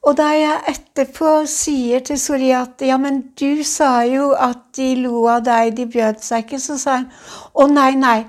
og 0.00 0.16
da 0.16 0.28
jeg 0.32 0.60
etterpå 0.70 1.32
sier 1.50 2.00
til 2.00 2.16
Soriat 2.20 2.80
ja, 2.86 2.96
men 2.96 3.18
du 3.36 3.60
sa 3.68 4.00
jo 4.08 4.30
at 4.32 4.62
de 4.76 4.94
lo 5.02 5.26
av 5.28 5.42
deg, 5.44 5.74
de 5.76 5.84
bjød 5.92 6.22
seg 6.24 6.46
ikke, 6.46 6.60
så 6.62 6.78
sa 6.80 6.94
hun 7.02 7.10
å 7.52 7.66
nei, 7.68 7.90
nei. 8.00 8.20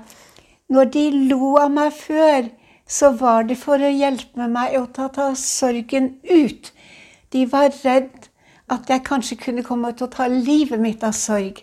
Når 0.68 0.90
de 0.92 1.04
lo 1.30 1.54
av 1.62 1.72
meg 1.72 1.94
før, 1.96 2.50
så 2.84 3.14
var 3.16 3.48
det 3.48 3.56
for 3.60 3.80
å 3.80 3.88
hjelpe 3.88 4.50
meg 4.52 4.76
å 4.76 4.84
ta, 4.92 5.08
ta 5.08 5.30
sorgen 5.38 6.12
ut. 6.28 6.68
De 7.32 7.46
var 7.48 7.72
redd 7.72 8.21
at 8.72 8.90
jeg 8.90 9.04
kanskje 9.06 9.38
kunne 9.40 9.64
komme 9.66 9.92
til 9.96 10.08
å 10.08 10.12
ta 10.12 10.28
livet 10.30 10.80
mitt 10.80 11.04
av 11.04 11.14
sorg. 11.16 11.62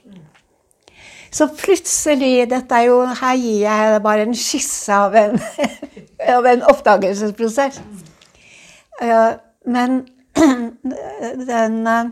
Så 1.31 1.47
plutselig 1.53 2.49
dette 2.49 2.75
er 2.75 2.87
jo, 2.89 3.01
Her 3.05 3.35
gir 3.37 3.59
jeg 3.61 4.01
bare 4.01 4.25
en 4.25 4.35
skisse 4.35 4.93
av 4.93 5.15
en, 5.15 5.37
av 6.37 6.45
en 6.49 6.63
oppdagelsesprosess. 6.71 7.81
Men 9.65 10.01
den 11.51 11.87
uh, 11.87 12.09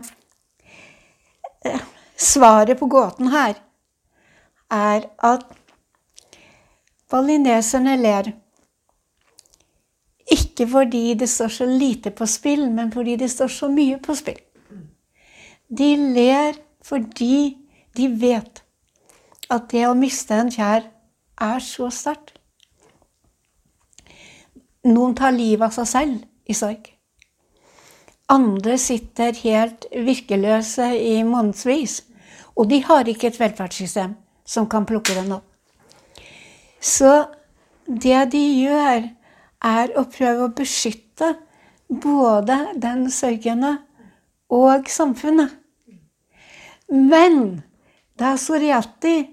Svaret 2.18 2.78
på 2.78 2.86
gåten 2.86 3.28
her 3.30 3.54
er 4.70 5.04
at 5.22 5.44
balineserne 7.10 7.94
ler. 7.96 8.32
Ikke 10.30 10.66
fordi 10.68 11.14
det 11.14 11.28
står 11.30 11.48
så 11.48 11.66
lite 11.66 12.10
på 12.10 12.26
spill, 12.26 12.66
men 12.70 12.92
fordi 12.92 13.16
det 13.16 13.30
står 13.30 13.48
så 13.54 13.68
mye 13.68 14.00
på 14.02 14.14
spill. 14.18 14.40
De 15.68 15.90
ler 16.14 16.56
fordi 16.84 17.58
de 17.96 18.08
vet 18.20 18.62
at 19.52 19.68
det 19.72 19.84
å 19.88 19.96
miste 19.96 20.36
en 20.36 20.52
kjær 20.52 20.86
er 21.44 21.64
så 21.64 21.90
sterkt. 21.92 22.34
Noen 24.88 25.16
tar 25.18 25.34
livet 25.34 25.66
av 25.68 25.74
seg 25.74 25.88
selv 25.90 26.48
i 26.48 26.56
sorg. 26.56 26.86
Andre 28.28 28.76
sitter 28.80 29.36
helt 29.42 29.86
virkeløse 29.92 30.88
i 30.96 31.22
månedsvis. 31.24 32.02
Og 32.58 32.68
de 32.70 32.80
har 32.84 33.08
ikke 33.08 33.30
et 33.30 33.38
velferdssystem 33.40 34.16
som 34.48 34.66
kan 34.68 34.86
plukke 34.88 35.14
dem 35.16 35.30
opp. 35.36 35.46
Så 36.80 37.28
det 37.86 38.30
de 38.32 38.42
gjør, 38.62 39.08
er 39.58 39.90
å 39.98 40.04
prøve 40.06 40.46
å 40.46 40.54
beskytte 40.54 41.32
både 41.88 42.58
den 42.78 43.08
sørgende 43.10 43.72
og 44.54 44.86
samfunnet. 44.92 45.56
Men 46.88 47.62
da 48.18 48.36
Soriati 48.36 49.26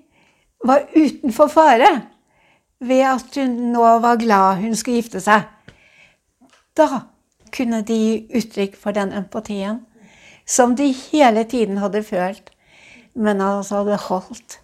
var 0.66 0.88
utenfor 0.96 1.48
fare 1.48 1.92
ved 2.80 3.04
at 3.08 3.38
hun 3.40 3.54
nå 3.74 3.84
var 4.04 4.20
glad 4.20 4.62
hun 4.62 4.76
skulle 4.76 5.00
gifte 5.00 5.22
seg, 5.24 5.46
da 6.76 7.06
kunne 7.56 7.82
de 7.88 7.96
gi 7.96 8.16
uttrykk 8.36 8.76
for 8.80 8.96
den 8.96 9.14
empatien 9.16 9.80
som 10.46 10.76
de 10.78 10.92
hele 10.92 11.46
tiden 11.50 11.80
hadde 11.82 12.04
følt, 12.06 12.52
men 13.16 13.42
altså 13.42 13.82
hadde 13.82 13.98
holdt. 13.98 14.60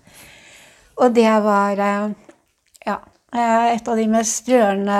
Og 1.02 1.16
det 1.16 1.32
var 1.44 1.80
eh, 1.82 2.12
ja, 2.86 2.98
et 3.74 3.88
av 3.88 3.98
de 3.98 4.08
mest 4.12 4.50
rørende 4.52 5.00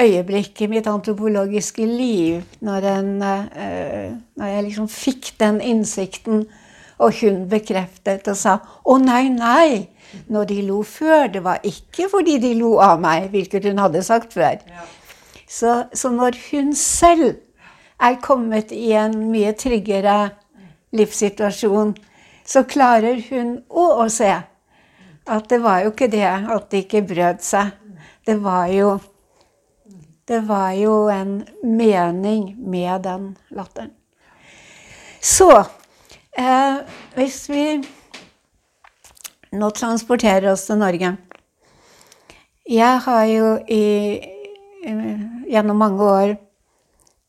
øyeblikk 0.00 0.62
i 0.62 0.70
mitt 0.70 0.86
antropologiske 0.88 1.84
liv, 1.86 2.44
når, 2.64 2.88
en, 2.94 3.10
eh, 3.22 4.14
når 4.36 4.54
jeg 4.54 4.64
liksom 4.68 4.88
fikk 4.88 5.34
den 5.40 5.60
innsikten, 5.60 6.46
og 6.98 7.12
hun 7.20 7.48
bekreftet 7.48 8.28
og 8.28 8.36
sa 8.36 8.58
'Å, 8.84 8.98
nei, 8.98 9.28
nei'. 9.28 9.88
Når 10.28 10.44
de 10.44 10.62
lo 10.62 10.82
før, 10.82 11.26
det 11.26 11.42
var 11.44 11.60
ikke 11.64 12.08
fordi 12.10 12.38
de 12.38 12.54
lo 12.54 12.78
av 12.78 13.00
meg, 13.00 13.28
hvilket 13.30 13.64
hun 13.64 13.78
hadde 13.78 14.02
sagt 14.02 14.32
før. 14.32 14.62
Ja. 14.66 14.84
Så, 15.48 15.84
så, 15.92 16.10
når 16.10 16.38
hun 16.50 16.74
selv 16.74 17.36
er 18.00 18.20
kommet 18.22 18.72
i 18.72 18.92
en 18.92 19.30
mye 19.30 19.52
tryggere 19.52 20.30
livssituasjon, 20.92 21.96
så 22.46 22.62
klarer 22.62 23.20
hun 23.30 23.58
òg 23.70 24.04
å 24.04 24.08
se 24.08 24.30
at 25.26 25.48
det 25.50 25.58
var 25.62 25.82
jo 25.82 25.90
ikke 25.90 26.10
det 26.10 26.26
at 26.26 26.70
de 26.70 26.82
ikke 26.84 27.02
brød 27.02 27.42
seg. 27.42 27.74
Det 28.26 28.42
var 28.42 28.66
jo 28.66 28.98
Det 30.26 30.40
var 30.48 30.72
jo 30.74 31.06
en 31.06 31.46
mening 31.62 32.56
med 32.58 33.04
den 33.04 33.36
latteren. 33.50 33.92
Så 35.22 35.64
eh, 36.38 36.78
hvis 37.16 37.40
vi 37.50 37.66
nå 39.56 39.70
transporterer 39.70 40.50
oss 40.52 40.66
til 40.68 40.80
Norge 40.80 41.16
Jeg 42.66 42.98
har 43.04 43.24
jo 43.30 43.52
i 43.68 43.84
gjennom 45.50 45.78
mange 45.78 46.02
år 46.02 46.34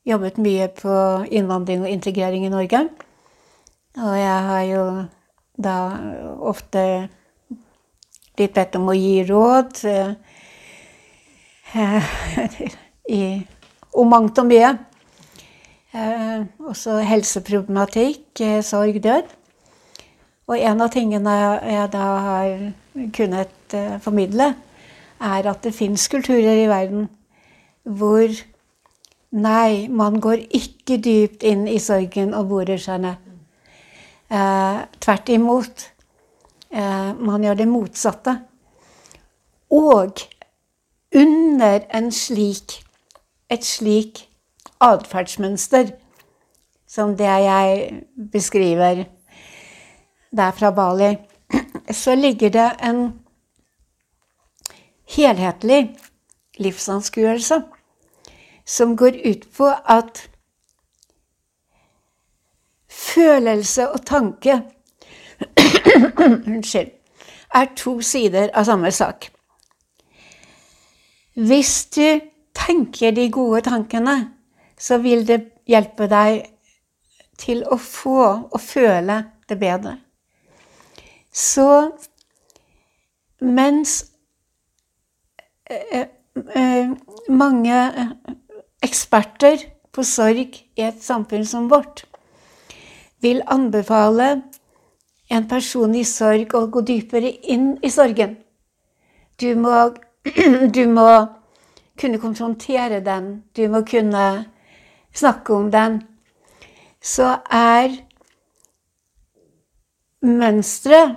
jobbet 0.07 0.39
mye 0.41 0.67
på 0.71 0.95
innvandring 1.31 1.83
og 1.83 1.91
integrering 1.91 2.45
i 2.45 2.51
Norge. 2.53 2.83
Og 3.97 4.17
jeg 4.17 4.41
har 4.49 4.63
jo 4.69 4.83
da 5.57 5.77
ofte 6.47 6.83
blitt 8.37 8.53
bedt 8.53 8.77
om 8.77 8.91
å 8.91 8.95
gi 8.95 9.23
råd 9.27 9.81
eh, 9.89 10.11
i, 13.19 13.21
om 13.97 14.13
mangt 14.13 14.37
og 14.37 14.49
mye. 14.51 14.75
Eh, 15.97 16.45
også 16.59 16.99
helseproblematikk, 17.01 18.41
eh, 18.41 18.63
sorg, 18.63 19.03
død. 19.03 19.31
Og 20.47 20.59
en 20.59 20.81
av 20.81 20.91
tingene 20.93 21.31
jeg 21.65 21.89
da 21.91 22.03
har 22.25 22.51
kunnet 23.15 23.73
eh, 23.73 23.97
formidle, 24.03 24.53
er 25.21 25.49
at 25.49 25.63
det 25.63 25.73
fins 25.73 26.07
kulturer 26.07 26.61
i 26.63 26.69
verden 26.69 27.09
hvor 27.83 28.29
Nei, 29.31 29.87
man 29.91 30.21
går 30.23 30.45
ikke 30.55 30.95
dypt 31.03 31.43
inn 31.43 31.65
i 31.67 31.81
sorgen 31.83 32.31
og 32.33 32.47
borer 32.47 32.79
seg 32.79 33.01
ned. 33.03 33.25
Eh, 34.31 34.77
tvert 35.03 35.29
imot. 35.29 35.83
Eh, 36.71 37.11
man 37.19 37.43
gjør 37.43 37.59
det 37.59 37.67
motsatte. 37.67 38.37
Og 39.67 40.23
under 41.15 41.83
en 41.99 42.07
slik, 42.11 42.77
et 43.51 43.67
slik 43.67 44.26
atferdsmønster 44.81 45.91
som 46.87 47.15
det 47.17 47.25
jeg 47.25 48.03
beskriver 48.31 49.03
der 50.37 50.51
fra 50.51 50.71
Bali, 50.71 51.15
så 51.91 52.15
ligger 52.15 52.49
det 52.49 52.71
en 52.83 53.19
helhetlig 55.07 55.97
livsanskuelse 56.57 57.61
som 58.65 58.97
går 58.97 59.19
ut 59.25 59.47
på 59.57 59.71
at 59.85 60.29
følelse 62.89 63.89
og 63.89 64.05
tanke 64.05 64.61
Unnskyld 66.25 66.91
er 67.53 67.67
to 67.77 68.01
sider 68.01 68.49
av 68.53 68.65
samme 68.65 68.91
sak. 68.91 69.29
Hvis 71.37 71.85
du 71.93 72.19
tenker 72.57 73.13
de 73.13 73.27
gode 73.31 73.61
tankene, 73.61 74.36
så 74.77 74.99
vil 75.01 75.25
det 75.27 75.39
hjelpe 75.67 76.07
deg 76.11 76.43
til 77.37 77.63
å 77.65 77.77
få 77.81 78.21
og 78.49 78.59
føle 78.61 79.21
det 79.49 79.57
bedre. 79.61 79.97
Så 81.31 81.67
mens 83.45 83.99
eh, 85.69 86.07
eh, 86.55 86.93
mange 87.29 87.81
eksperter 88.83 89.67
på 89.93 90.05
sorg 90.05 90.57
i 90.77 90.85
et 90.85 91.01
samfunn 91.03 91.45
som 91.45 91.69
vårt 91.71 92.05
vil 93.21 93.41
anbefale 93.49 94.29
en 95.33 95.47
person 95.49 95.95
i 95.97 96.05
sorg 96.07 96.53
å 96.55 96.67
gå 96.71 96.83
dypere 96.85 97.31
inn 97.51 97.73
i 97.83 97.89
sorgen. 97.91 98.37
Du 99.37 99.49
må, 99.59 99.73
du 100.77 100.83
må 100.89 101.09
kunne 101.97 102.21
konfrontere 102.21 103.01
den. 103.05 103.43
Du 103.57 103.67
må 103.73 103.83
kunne 103.85 104.23
snakke 105.17 105.53
om 105.53 105.71
den. 105.71 106.01
så 107.01 107.37
er 107.51 107.93
mønsteret 110.21 111.15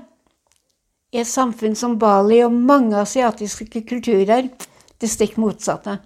i 1.13 1.19
et 1.19 1.27
samfunn 1.27 1.75
som 1.75 1.99
Bali 1.99 2.43
og 2.45 2.53
mange 2.53 2.97
asiatiske 3.01 3.83
kulturer 3.89 4.49
det 5.01 5.11
stikk 5.11 5.39
motsatte. 5.41 5.97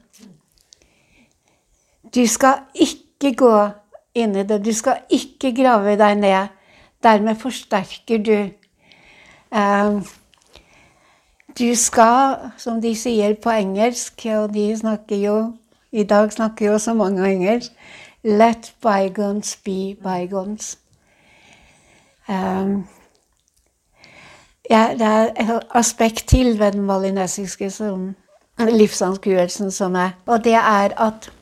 Du 2.14 2.22
skal 2.30 2.68
ikke 2.74 3.34
gå 3.34 3.54
inn 4.14 4.36
i 4.38 4.44
det. 4.46 4.60
Du 4.64 4.72
skal 4.72 5.02
ikke 5.10 5.52
grave 5.56 5.96
deg 5.98 6.18
ned. 6.20 6.52
Dermed 7.02 7.36
forsterker 7.36 8.22
du 8.22 8.36
eh, 9.50 10.12
Du 11.58 11.74
skal, 11.78 12.50
som 12.58 12.80
de 12.82 12.94
sier 12.98 13.36
på 13.38 13.50
engelsk, 13.50 14.24
og 14.26 14.54
de 14.54 14.72
snakker 14.76 15.16
jo 15.16 15.36
I 15.94 16.02
dag 16.02 16.32
snakker 16.32 16.72
jo 16.72 16.78
så 16.78 16.94
mange 16.94 17.22
engelsk 17.30 17.72
Let 18.24 18.74
bygones 18.82 19.56
be 19.64 19.96
bygones. 20.02 20.78
Um, 22.28 22.86
ja, 24.70 24.88
det 24.92 25.06
er 25.06 25.28
et 25.40 25.60
aspekt 25.70 26.28
til 26.28 26.58
ved 26.58 26.72
den 26.72 26.86
balinesiske 26.86 27.70
livsanskuelsen 28.58 29.70
som 29.70 29.94
er 29.94 30.10
Og 30.26 30.44
det 30.44 30.54
er 30.54 31.00
at 31.00 31.32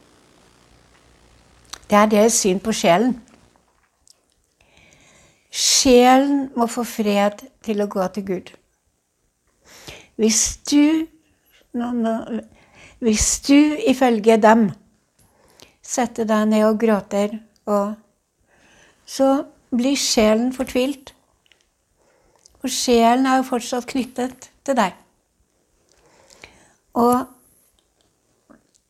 det 1.91 1.99
er 1.99 2.07
deres 2.07 2.33
syn 2.33 2.61
på 2.61 2.73
sjelen. 2.73 3.23
Sjelen 5.51 6.51
må 6.57 6.67
få 6.67 6.85
fred 6.85 7.45
til 7.65 7.83
å 7.85 7.87
gå 7.87 8.07
til 8.15 8.27
Gud. 8.27 8.53
Hvis 10.17 10.57
du, 10.71 11.07
hvis 13.03 13.41
du 13.49 13.59
ifølge 13.91 14.37
dem 14.39 14.69
setter 15.83 16.27
deg 16.29 16.47
ned 16.53 16.65
og 16.69 16.79
gråter, 16.81 17.35
og, 17.67 17.95
så 19.07 19.43
blir 19.75 19.99
sjelen 19.99 20.53
fortvilt. 20.55 21.11
For 22.63 22.71
sjelen 22.71 23.27
er 23.27 23.41
jo 23.41 23.49
fortsatt 23.49 23.89
knyttet 23.91 24.51
til 24.63 24.79
deg. 24.79 24.95
Og 26.95 27.25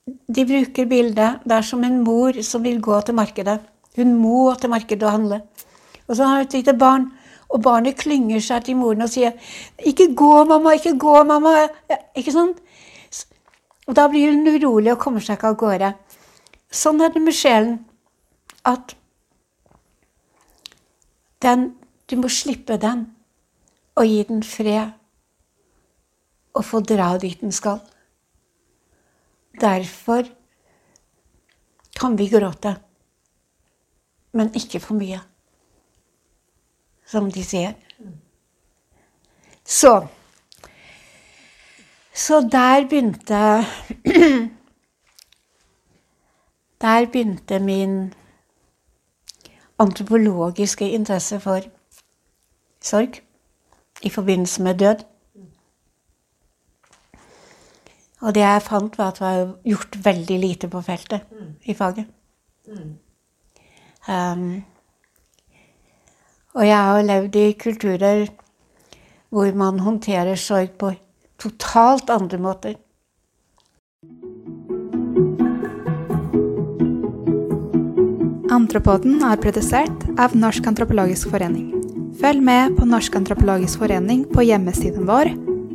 de 0.06 0.44
bruker 0.44 0.88
bildet 0.90 1.44
Det 1.46 1.54
er 1.54 1.64
som 1.64 1.84
en 1.86 2.00
mor 2.02 2.36
som 2.42 2.64
vil 2.64 2.80
gå 2.82 3.00
til 3.00 3.14
markedet. 3.14 3.60
Hun 3.96 4.16
må 4.18 4.52
til 4.60 4.70
markedet 4.70 5.06
og 5.06 5.12
handle. 5.12 5.40
Og 6.08 6.16
så 6.16 6.26
har 6.26 6.36
hun 6.36 6.46
et 6.46 6.56
lite 6.58 6.74
barn, 6.76 7.06
og 7.48 7.62
barnet 7.62 7.96
klynger 7.96 8.40
seg 8.40 8.64
til 8.64 8.76
moren 8.76 9.02
og 9.02 9.08
sier 9.08 9.32
'Ikke 9.78 10.14
gå, 10.14 10.44
mamma! 10.44 10.72
Ikke 10.72 10.98
gå, 10.98 11.22
mamma!' 11.24 11.68
Ikke 12.16 12.32
sånn? 12.32 12.54
Og 13.86 13.96
da 13.98 14.06
blir 14.08 14.30
hun 14.30 14.46
urolig 14.46 14.92
og 14.92 15.00
kommer 15.02 15.24
seg 15.24 15.38
ikke 15.38 15.52
av 15.52 15.58
gårde. 15.60 15.92
Sånn 16.72 17.02
er 17.02 17.12
det 17.12 17.22
med 17.22 17.36
sjelen. 17.36 17.80
At 18.64 18.94
den 21.42 21.72
Du 22.10 22.18
må 22.20 22.28
slippe 22.28 22.76
den 22.76 23.06
og 23.96 24.04
gi 24.04 24.22
den 24.28 24.42
fred. 24.44 24.90
Og 26.52 26.64
få 26.68 26.82
dra 26.84 27.14
dit 27.16 27.40
den 27.40 27.54
skal. 27.56 27.78
Derfor 29.60 30.28
kan 31.96 32.18
vi 32.18 32.28
gråte. 32.28 32.74
Men 34.32 34.52
ikke 34.56 34.80
for 34.80 34.96
mye, 34.96 35.20
som 37.06 37.30
de 37.32 37.44
sier. 37.44 37.74
Så 39.64 39.94
Så 42.14 42.48
der 42.52 42.88
begynte 42.88 43.64
Der 46.82 47.06
begynte 47.06 47.58
min 47.58 48.14
antropologiske 49.78 50.90
interesse 50.90 51.40
for 51.40 51.60
sorg 52.80 53.20
i 54.02 54.10
forbindelse 54.10 54.62
med 54.62 54.74
død. 54.74 55.04
Og 58.20 58.34
det 58.34 58.40
jeg 58.40 58.62
fant, 58.62 58.98
var 58.98 59.08
at 59.08 59.18
det 59.18 59.26
var 59.26 59.54
gjort 59.64 60.04
veldig 60.04 60.38
lite 60.38 60.68
på 60.68 60.80
feltet 60.80 61.20
i 61.62 61.74
faget. 61.74 62.06
Um, 64.08 64.64
og 66.54 66.66
jeg 66.66 66.76
har 66.76 67.02
levd 67.02 67.36
i 67.36 67.52
kulturer 67.52 68.26
hvor 69.28 69.54
man 69.54 69.78
håndterer 69.78 70.34
sorg 70.34 70.70
på 70.70 70.92
totalt 71.42 72.10
andre 72.10 72.38
måter. 72.38 72.78
Antropoden 78.52 79.22
er 79.26 79.40
produsert 79.40 80.04
av 80.20 80.34
Norsk 80.36 80.66
antropologisk 80.68 81.32
forening. 81.32 81.70
Følg 82.20 82.44
med 82.44 82.76
på 82.76 82.86
Norsk 82.86 83.16
antropologisk 83.18 83.80
forening 83.82 84.26
på 84.30 84.44
hjemmesiden 84.46 85.08
vår 85.08 85.32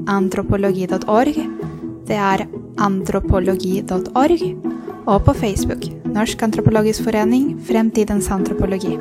antropologi.org 0.08 1.42
det 2.08 2.16
er 2.16 2.46
antropologi.org, 2.80 4.44
og 5.08 5.24
på 5.26 5.34
Facebook 5.36 5.88
Norsk 6.08 6.44
antropologisk 6.46 7.04
forening 7.04 7.50
Fremtidens 7.68 8.30
antropologi. 8.32 8.96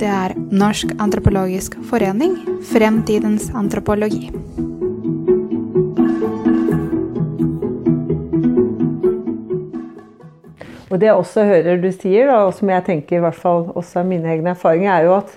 Det 0.00 0.08
er 0.08 0.32
Norsk 0.52 0.94
antropologisk 1.00 1.76
forening 1.90 2.38
Fremtidens 2.72 3.50
antropologi. 3.54 4.30
Og 10.90 11.00
det 11.02 11.08
jeg 11.08 11.18
også 11.18 11.46
hører 11.48 11.80
du 11.82 11.88
sier, 11.94 12.30
og 12.34 12.52
som 12.54 12.70
jeg 12.70 12.86
tenker 12.86 13.18
i 13.18 13.24
hvert 13.24 13.38
fall 13.38 13.70
også 13.74 14.02
er 14.02 14.10
mine 14.10 14.34
egne 14.34 14.52
erfaringer, 14.54 14.92
er 14.92 15.08
jo 15.08 15.16
at 15.18 15.32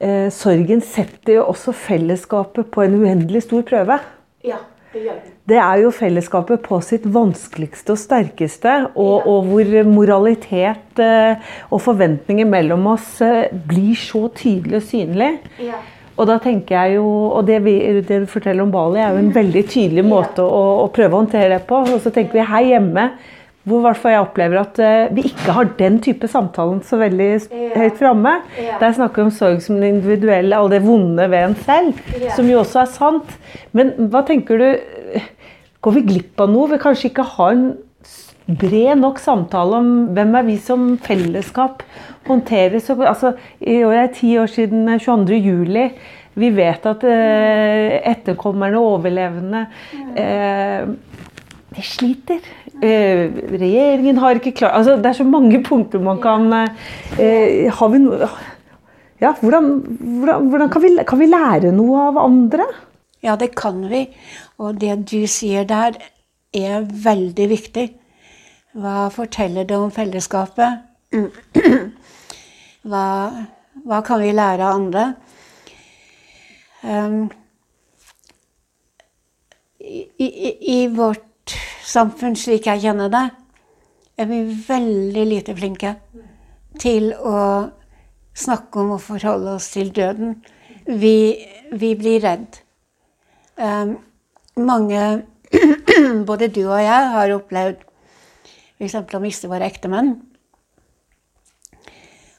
eh, 0.00 0.28
sorgen 0.34 0.80
setter 0.84 1.40
jo 1.40 1.48
også 1.52 1.76
fellesskapet 1.76 2.70
på 2.72 2.86
en 2.86 3.00
uendelig 3.02 3.44
stor 3.48 3.66
prøve. 3.68 4.00
Ja, 4.46 4.62
det 4.94 5.04
gjør 5.04 5.20
det 5.20 5.38
det 5.48 5.56
er 5.56 5.80
jo 5.80 5.92
fellesskapet 5.94 6.60
på 6.66 6.78
sitt 6.84 7.06
vanskeligste 7.08 7.94
og 7.94 8.00
sterkeste. 8.00 8.74
Og, 9.00 9.28
og 9.28 9.46
hvor 9.48 9.70
moralitet 9.88 11.00
eh, 11.02 11.52
og 11.72 11.80
forventninger 11.84 12.48
mellom 12.48 12.84
oss 12.92 13.14
eh, 13.24 13.46
blir 13.52 13.96
så 13.98 14.26
tydelig 14.36 14.82
og 14.82 14.84
synlig. 14.90 15.30
Ja. 15.62 15.80
Og 16.18 16.26
da 16.28 16.36
tenker 16.42 16.74
jeg 16.74 16.98
jo, 16.98 17.06
og 17.38 17.46
det, 17.46 17.60
vi, 17.64 17.76
det, 18.02 18.24
du 18.24 18.28
forteller 18.28 18.66
om 18.66 18.74
Bali, 18.74 19.00
er 19.00 19.14
jo 19.14 19.22
en 19.22 19.34
veldig 19.40 19.64
tydelig 19.70 20.04
måte 20.04 20.44
å, 20.44 20.62
å 20.84 20.86
prøve 20.92 21.14
å 21.14 21.22
håndtere 21.22 21.54
det 21.54 21.62
på. 21.70 21.80
Og 21.86 22.04
så 22.04 22.12
tenker 22.12 22.40
vi 22.40 22.48
her 22.52 22.70
hjemme 22.74 23.08
hvor 23.68 23.84
hvert 23.84 24.06
jeg 24.08 24.22
opplever 24.24 24.60
at 24.62 24.80
uh, 24.82 25.14
vi 25.14 25.26
ikke 25.30 25.54
har 25.56 25.72
den 25.78 25.98
type 26.04 26.28
samtalen 26.30 26.80
så 26.86 26.98
veldig 27.00 27.30
ja. 27.30 27.70
høyt 27.76 27.98
framme. 28.00 28.34
Ja. 28.58 28.78
Der 28.82 28.94
snakker 28.96 29.22
vi 29.22 29.28
om 29.28 29.34
sorg 29.34 29.60
som 29.64 29.80
det 29.82 29.92
individuelle, 29.94 30.56
all 30.56 30.70
det 30.72 30.82
vonde 30.86 31.28
ved 31.30 31.50
en 31.50 31.58
selv, 31.66 32.00
ja. 32.16 32.32
som 32.36 32.48
jo 32.50 32.62
også 32.62 32.82
er 32.84 32.94
sant. 32.94 33.36
Men 33.76 33.94
hva 34.12 34.24
tenker 34.28 34.62
du 34.62 34.70
Går 35.78 35.94
vi 35.94 36.00
glipp 36.08 36.40
av 36.42 36.48
noe? 36.50 36.66
Vi 36.72 36.76
kanskje 36.82 37.06
ikke 37.12 37.22
har 37.36 37.52
en 37.54 37.68
bred 38.48 38.98
nok 38.98 39.20
samtale 39.22 39.78
om 39.78 39.90
hvem 40.16 40.32
er 40.40 40.46
vi 40.46 40.56
som 40.58 40.88
fellesskap 41.04 41.84
håndterer 42.28 42.80
så, 42.82 42.96
altså, 43.02 43.34
I 43.60 43.82
år 43.84 43.94
er 43.94 44.06
det 44.06 44.18
ti 44.20 44.32
år 44.40 44.50
siden 44.52 44.88
22. 44.98 45.34
Eh, 45.34 45.46
juli. 45.46 45.84
Vi 46.38 46.50
vet 46.54 46.86
at 46.86 47.04
eh, 47.08 47.98
etterkommerne 48.12 48.78
og 48.78 48.98
overlevende 48.98 49.64
eh, 50.16 50.86
de 51.74 51.84
sliter. 51.84 52.44
Eh, 52.78 53.24
regjeringen 53.58 54.20
har 54.22 54.38
ikke 54.38 54.52
klart 54.60 54.76
altså, 54.78 54.92
Det 55.02 55.08
er 55.10 55.16
så 55.18 55.24
mange 55.26 55.58
punkter 55.66 55.98
man 55.98 56.20
kan 56.22 56.44
eh, 56.54 57.66
Har 57.74 57.88
vi 57.90 57.98
noe 58.04 58.28
ja, 59.18 59.32
hvordan, 59.40 59.64
hvordan, 59.98 60.48
hvordan 60.52 60.70
kan, 60.70 60.82
vi, 60.84 60.92
kan 61.02 61.18
vi 61.18 61.26
lære 61.26 61.72
noe 61.74 62.04
av 62.12 62.20
andre? 62.22 62.68
Ja, 63.18 63.34
det 63.34 63.48
kan 63.58 63.80
vi. 63.90 64.04
Og 64.62 64.78
det 64.78 64.94
du 65.10 65.26
sier 65.26 65.66
der, 65.66 65.98
er 66.54 66.86
veldig 66.86 67.48
viktig. 67.50 67.88
Hva 68.78 69.08
forteller 69.10 69.66
det 69.66 69.74
om 69.74 69.90
fellesskapet? 69.90 70.86
Hva, 72.88 73.04
hva 73.84 73.98
kan 74.06 74.22
vi 74.22 74.30
lære 74.32 74.64
av 74.64 74.78
andre? 74.78 75.04
Um, 76.86 77.26
i, 79.82 80.06
i, 80.22 80.52
I 80.76 80.78
vårt 80.94 81.27
samfunn, 81.86 82.36
slik 82.36 82.68
jeg 82.68 82.82
kjenner 82.84 83.10
det, 83.12 83.24
er 84.18 84.28
vi 84.30 84.42
veldig 84.68 85.24
lite 85.30 85.54
flinke 85.56 85.94
til 86.82 87.12
å 87.14 87.38
snakke 88.38 88.82
om 88.82 88.94
å 88.94 89.02
forholde 89.02 89.56
oss 89.58 89.70
til 89.74 89.90
døden. 89.94 90.36
Vi, 90.86 91.16
vi 91.72 91.92
blir 91.98 92.22
redd. 92.24 92.60
Um, 93.58 93.96
mange, 94.58 95.04
både 96.28 96.50
du 96.54 96.64
og 96.66 96.80
jeg, 96.82 97.12
har 97.14 97.34
opplevd 97.34 97.84
f.eks. 98.78 98.94
å 98.94 99.22
miste 99.22 99.50
våre 99.50 99.66
ektemenn. 99.66 100.14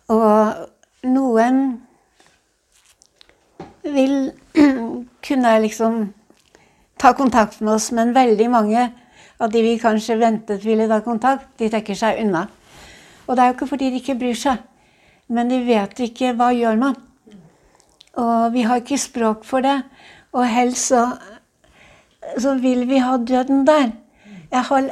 Og 0.10 1.08
noen 1.08 1.60
vil 3.84 4.32
kunne 5.28 5.60
liksom 5.66 6.00
ta 7.00 7.14
kontakt 7.16 7.62
med 7.62 7.74
oss, 7.78 7.92
men 7.96 8.14
veldig 8.16 8.50
mange 8.52 8.90
av 9.40 9.52
de 9.52 9.62
vi 9.64 9.78
kanskje 9.80 10.20
ventet 10.20 10.66
ville 10.68 10.88
ta 10.92 11.00
kontakt, 11.06 11.48
de 11.60 11.70
trekker 11.72 11.96
seg 11.96 12.20
unna. 12.26 12.48
Og 13.28 13.38
det 13.38 13.44
er 13.44 13.52
jo 13.52 13.56
ikke 13.56 13.70
fordi 13.70 13.92
de 13.94 14.02
ikke 14.02 14.20
bryr 14.20 14.38
seg, 14.38 14.66
Men 15.30 15.46
de 15.52 15.60
vet 15.62 16.00
ikke 16.02 16.32
hva 16.34 16.48
gjør 16.50 16.78
man. 16.82 16.96
Og 18.18 18.54
vi 18.54 18.64
har 18.66 18.80
ikke 18.82 18.98
språk 18.98 19.44
for 19.46 19.62
det. 19.62 19.76
Og 20.34 20.48
helst 20.50 20.90
så, 20.90 21.04
så 22.34 22.56
vil 22.58 22.88
vi 22.90 22.98
ha 22.98 23.18
døden 23.18 23.62
der. 23.68 23.92
Jeg 24.50 24.64
har, 24.72 24.88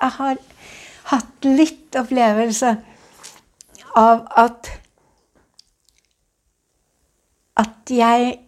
jeg 0.00 0.10
har 0.16 0.40
hatt 1.10 1.44
litt 1.44 1.98
opplevelse 2.00 2.72
av 3.94 4.24
at 4.36 4.72
At 7.54 7.90
jeg 7.90 8.43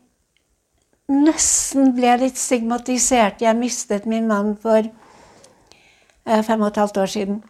nesten 1.12 1.92
ble 1.96 2.16
litt 2.22 2.38
stigmatisert. 2.40 3.42
Jeg 3.42 3.58
mistet 3.58 4.06
min 4.10 4.26
mann 4.30 4.54
for 4.62 4.82
eh, 4.82 6.42
fem 6.42 6.62
og 6.62 6.72
et 6.72 6.80
halvt 6.82 7.02
år 7.02 7.12
siden. 7.12 7.42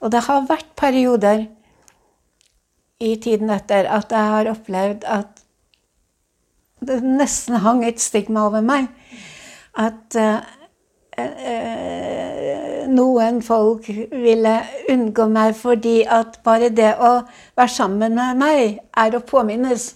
Og 0.00 0.12
det 0.12 0.26
har 0.26 0.44
vært 0.48 0.74
perioder 0.76 1.46
i 3.00 3.16
tiden 3.20 3.50
etter 3.52 3.88
at 3.92 4.12
jeg 4.12 4.32
har 4.32 4.50
opplevd 4.52 5.04
at 5.08 5.42
det 6.86 7.00
nesten 7.04 7.56
hang 7.64 7.82
et 7.84 8.00
stigma 8.00 8.46
over 8.48 8.60
meg. 8.64 8.88
At 9.76 10.16
uh, 10.20 10.40
uh, 11.20 12.84
noen 12.92 13.40
folk 13.44 13.88
ville 14.12 14.54
unngå 14.92 15.26
meg 15.32 15.56
fordi 15.56 15.98
at 16.04 16.38
bare 16.44 16.70
det 16.72 16.92
å 17.00 17.18
være 17.56 17.72
sammen 17.72 18.16
med 18.16 18.40
meg 18.40 18.78
er 18.96 19.16
å 19.16 19.24
påminnes 19.24 19.94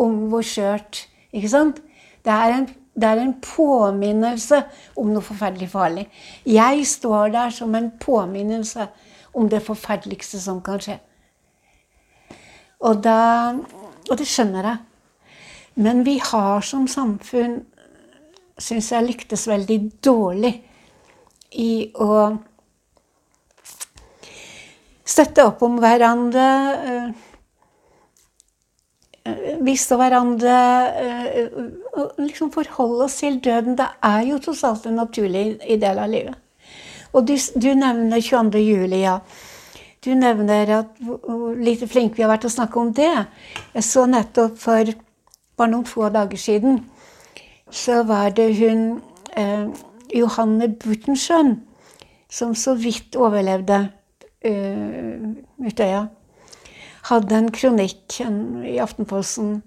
om 0.00 0.26
hvor 0.32 0.44
skjørt 0.44 1.04
Ikke 1.32 1.52
sant? 1.52 1.82
Det 2.24 2.32
er 2.32 2.56
en 2.58 2.68
det 3.00 3.08
er 3.08 3.20
en 3.22 3.36
påminnelse 3.40 4.58
om 4.98 5.12
noe 5.14 5.24
forferdelig 5.24 5.70
farlig. 5.72 6.08
Jeg 6.44 6.82
står 6.86 7.30
der 7.32 7.54
som 7.54 7.74
en 7.74 7.90
påminnelse 8.00 8.88
om 9.34 9.48
det 9.48 9.62
forferdeligste 9.62 10.40
som 10.42 10.60
kan 10.64 10.80
skje. 10.82 10.98
Og, 12.80 13.02
da, 13.04 13.54
og 14.10 14.18
det 14.18 14.26
skjønner 14.28 14.68
jeg. 14.68 14.76
Men 15.80 16.04
vi 16.04 16.18
har 16.18 16.64
som 16.66 16.88
samfunn, 16.90 17.60
syns 18.60 18.90
jeg, 18.92 19.06
lyktes 19.06 19.46
veldig 19.48 19.78
dårlig 20.04 20.54
i 21.56 21.72
å 21.94 22.10
støtte 25.06 25.46
opp 25.46 25.62
om 25.64 25.78
hverandre. 25.80 26.48
Bistå 29.60 29.98
hverandre. 30.00 30.56
og 31.92 32.18
liksom 32.18 32.52
Forholde 32.54 33.04
oss 33.04 33.18
til 33.20 33.40
døden. 33.44 33.76
Det 33.76 33.88
er 34.02 34.22
jo 34.30 34.38
tross 34.40 34.64
alt 34.64 34.86
en 34.86 34.98
naturlig 35.02 35.60
del 35.60 35.98
av 35.98 36.10
livet. 36.10 36.34
Og 37.12 37.26
du, 37.26 37.34
du 37.36 37.72
nevner 37.74 38.20
22. 38.22 38.58
juli, 38.62 39.02
ja. 39.02 39.18
Du 40.00 40.14
nevner 40.16 40.70
at 40.78 41.00
hvor 41.02 41.58
lite 41.58 41.88
flinke 41.90 42.16
vi 42.16 42.24
har 42.24 42.30
vært 42.30 42.46
til 42.46 42.52
å 42.52 42.56
snakke 42.56 42.80
om 42.80 42.92
det. 42.96 43.10
Jeg 43.74 43.84
så 43.84 44.06
nettopp 44.08 44.56
for 44.58 44.92
bare 45.60 45.72
noen 45.74 45.84
få 45.84 46.08
dager 46.08 46.40
siden 46.40 46.80
så 47.70 48.02
var 48.02 48.30
det 48.34 48.48
hun 48.58 49.00
eh, 49.36 49.68
Johanne 50.14 50.68
Butenschøn 50.68 51.60
som 52.30 52.54
så 52.54 52.74
vidt 52.74 53.16
overlevde 53.16 53.88
eh, 54.40 55.20
Utøya. 55.60 56.06
Hadde 57.08 57.36
en 57.36 57.50
kronikk 57.52 58.20
i 58.20 58.78
Aftenposten 58.82 59.62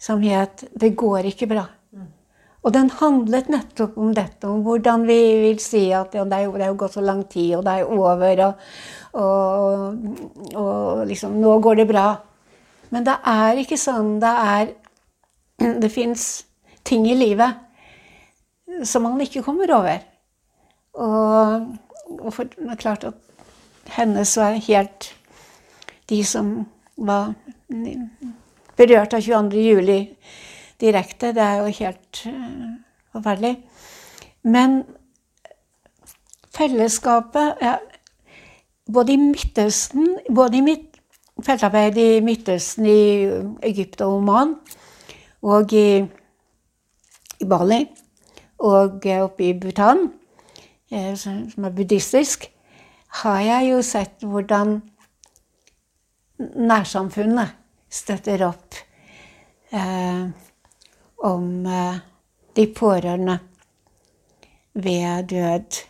som 0.00 0.22
het 0.22 0.64
'Det 0.72 0.96
går 0.96 1.24
ikke 1.24 1.46
bra'. 1.46 1.68
Og 2.62 2.72
den 2.72 2.90
handlet 2.90 3.48
nettopp 3.48 3.96
om 3.96 4.14
dette, 4.14 4.44
om 4.48 4.62
hvordan 4.62 5.06
vi 5.06 5.18
vil 5.40 5.58
si 5.58 5.90
at 5.96 6.14
ja, 6.14 6.24
det, 6.24 6.32
er 6.32 6.44
jo, 6.44 6.52
det, 6.52 6.62
er 6.62 6.66
jo, 6.66 6.74
gått 6.74 6.92
så 6.92 7.00
lang 7.00 7.22
tid, 7.28 7.54
og 7.56 7.64
det 7.64 7.72
er 7.72 7.84
over, 7.84 8.44
og, 8.44 8.54
og, 9.12 9.94
og 10.54 11.06
liksom 11.06 11.38
Nå 11.40 11.58
går 11.60 11.74
det 11.74 11.88
bra. 11.88 12.16
Men 12.90 13.06
det 13.06 13.16
er 13.24 13.62
ikke 13.62 13.78
sånn. 13.80 14.18
Det 14.20 14.34
er 14.44 14.74
Det 15.82 15.90
fins 15.92 16.44
ting 16.84 17.06
i 17.08 17.14
livet 17.14 18.84
som 18.84 19.02
man 19.02 19.20
ikke 19.20 19.42
kommer 19.42 19.72
over. 19.74 19.98
Og, 21.00 21.66
og 22.18 22.32
for, 22.34 22.44
det 22.44 22.70
er 22.72 22.80
klart 22.80 23.04
at 23.04 23.14
hennes 23.96 24.36
var 24.38 24.58
helt 24.66 25.10
De 26.10 26.24
som 26.24 26.66
var 26.96 27.32
berørt 28.76 29.14
av 29.14 29.22
22. 29.22 29.60
juli 29.62 30.00
direkte, 30.80 31.32
det 31.36 31.42
er 31.44 31.60
jo 31.60 31.74
helt 31.78 32.22
uh, 32.26 32.66
forferdelig. 33.12 33.54
Men 34.42 34.82
fellesskapet 36.56 37.62
ja, 37.62 37.76
Både 38.90 39.12
i 39.12 39.16
Midtøsten, 39.16 40.16
både 40.34 40.56
i 40.58 40.60
mitt 40.66 40.96
feltarbeid 41.46 41.98
i 42.00 42.20
Midtøsten, 42.26 42.86
i 42.86 43.28
Egypt 43.62 44.00
og 44.02 44.16
Oman, 44.16 44.56
og 45.46 45.72
i, 45.72 46.00
i 47.38 47.46
Bali, 47.46 47.84
og 48.58 49.06
oppe 49.22 49.44
i 49.46 49.52
Bhutan, 49.60 50.08
eh, 50.90 51.14
som 51.16 51.64
er 51.64 51.76
buddhistisk, 51.76 52.48
har 53.22 53.40
jeg 53.40 53.70
jo 53.70 53.82
sett 53.82 54.26
hvordan 54.26 54.80
nærsamfunnet 56.40 57.56
støtter 57.90 58.46
opp 58.46 58.78
eh, 59.76 60.24
om 61.26 61.66
eh, 61.66 62.00
de 62.56 62.66
pårørende 62.74 63.38
ved 64.72 65.28
død. 65.32 65.80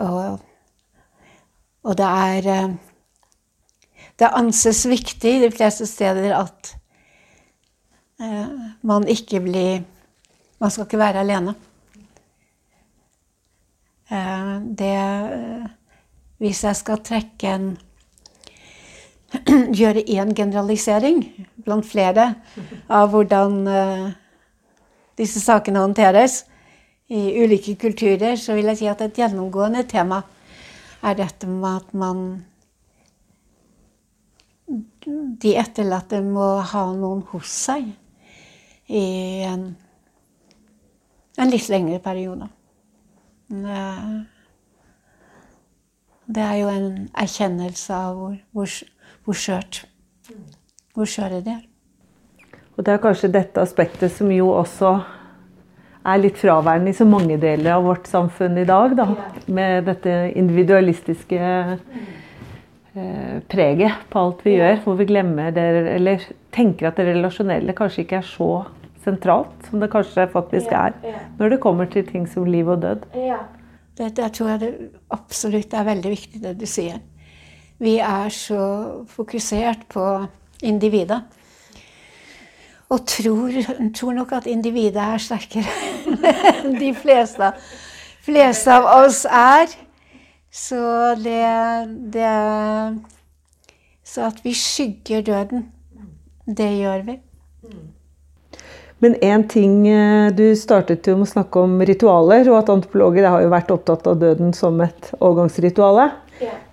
Og, 0.00 0.40
og 1.84 1.96
det 1.98 2.10
er 2.10 2.50
eh, 2.54 2.74
Det 4.18 4.30
anses 4.30 4.84
viktig 4.86 5.40
de 5.42 5.50
fleste 5.50 5.86
steder 5.90 6.36
at 6.38 6.76
eh, 8.20 8.50
man 8.82 9.08
ikke 9.08 9.40
blir 9.40 9.82
Man 10.60 10.70
skal 10.70 10.86
ikke 10.86 10.98
være 10.98 11.20
alene. 11.20 11.54
Eh, 14.10 14.60
det 14.78 14.94
Hvis 16.38 16.64
jeg 16.64 16.76
skal 16.76 17.02
trekke 17.02 17.54
en 17.54 17.76
gjøre 19.78 20.04
én 20.06 20.34
generalisering 20.36 21.22
blant 21.64 21.86
flere 21.86 22.30
av 22.88 23.10
hvordan 23.12 23.60
uh, 23.68 24.08
disse 25.18 25.42
sakene 25.42 25.82
håndteres 25.82 26.42
i 27.12 27.20
ulike 27.42 27.76
kulturer, 27.80 28.36
så 28.40 28.56
vil 28.56 28.70
jeg 28.72 28.80
si 28.80 28.88
at 28.90 29.02
et 29.04 29.18
gjennomgående 29.20 29.84
tema 29.88 30.22
er 31.04 31.16
dette 31.18 31.48
med 31.50 31.70
at 31.82 31.94
man 31.94 32.26
De 35.04 35.50
etterlatte 35.60 36.22
må 36.24 36.46
ha 36.64 36.82
noen 36.96 37.20
hos 37.28 37.50
seg 37.66 37.90
i 38.88 39.02
en, 39.44 39.66
en 41.36 41.52
litt 41.52 41.68
lengre 41.68 41.98
periode. 42.00 42.48
Det 46.24 46.46
er 46.46 46.56
jo 46.62 46.70
en 46.72 46.88
erkjennelse 47.12 47.98
av 47.98 48.16
hvor, 48.16 48.38
hvor 48.56 48.72
hvor 49.24 49.36
skjørt 49.38 49.84
hvor 50.94 51.10
skjøre 51.10 51.42
det 51.44 51.54
er. 51.56 51.62
Og 52.74 52.86
det 52.86 52.94
er 52.94 53.02
kanskje 53.02 53.32
dette 53.34 53.62
aspektet 53.62 54.12
som 54.14 54.30
jo 54.34 54.50
også 54.54 54.96
er 56.04 56.20
litt 56.20 56.38
fraværende 56.38 56.92
i 56.92 56.96
så 56.96 57.06
mange 57.08 57.38
deler 57.40 57.76
av 57.76 57.86
vårt 57.86 58.08
samfunn 58.10 58.58
i 58.60 58.66
dag. 58.68 58.96
Da, 58.98 59.06
med 59.46 59.86
dette 59.88 60.14
individualistiske 60.36 61.40
eh, 61.40 63.36
preget 63.50 64.06
på 64.10 64.24
alt 64.24 64.44
vi 64.46 64.56
gjør. 64.58 64.80
Hvor 64.84 64.98
vi 65.00 65.08
glemmer 65.08 65.54
det, 65.54 65.66
eller 65.94 66.26
tenker 66.54 66.90
at 66.90 67.00
det 67.00 67.08
relasjonelle 67.12 67.76
kanskje 67.78 68.04
ikke 68.04 68.20
er 68.20 68.28
så 68.28 68.50
sentralt 69.04 69.68
som 69.68 69.82
det 69.82 69.90
kanskje 69.92 70.28
faktisk 70.32 70.74
er. 70.74 70.94
Når 71.38 71.54
det 71.54 71.62
kommer 71.62 71.90
til 71.90 72.06
ting 72.08 72.28
som 72.30 72.46
liv 72.48 72.68
og 72.68 72.82
død. 72.84 73.08
Det, 73.94 74.10
det 74.16 74.30
tror 74.34 74.54
jeg 74.54 74.60
det 74.62 74.72
absolutt 75.14 75.74
er 75.78 75.86
veldig 75.86 76.10
viktig, 76.10 76.40
det 76.42 76.56
du 76.58 76.66
sier. 76.66 76.98
Vi 77.78 77.98
er 77.98 78.28
så 78.28 78.64
fokusert 79.10 79.86
på 79.90 80.04
individet. 80.62 81.22
Og 82.88 83.06
tror, 83.06 83.50
tror 83.96 84.12
nok 84.12 84.32
at 84.32 84.46
individet 84.46 85.02
er 85.02 85.18
sterkere 85.18 85.72
enn 86.60 86.76
de 86.78 86.92
fleste, 86.94 87.50
fleste, 88.22 88.70
av 88.70 88.86
oss 89.00 89.24
er. 89.26 89.72
Så 90.54 90.78
det, 91.18 91.42
det 92.14 92.30
Så 94.04 94.28
at 94.28 94.38
vi 94.44 94.52
skygger 94.54 95.24
døden, 95.26 95.66
det 96.46 96.70
gjør 96.78 97.02
vi. 97.08 97.18
Men 99.02 99.16
én 99.20 99.42
ting 99.48 99.88
eh, 99.88 100.30
Du 100.32 100.54
startet 100.56 101.08
jo 101.08 101.16
med 101.18 101.26
å 101.26 101.32
snakke 101.32 101.64
om 101.66 101.80
ritualer, 101.82 102.46
og 102.52 102.60
at 102.60 102.70
antropologer 102.72 103.26
har 103.26 103.42
jo 103.42 103.50
vært 103.52 103.72
opptatt 103.74 104.06
av 104.06 104.20
døden 104.20 104.54
som 104.56 104.78
et 104.84 105.10
overgangsrituale. 105.18 106.12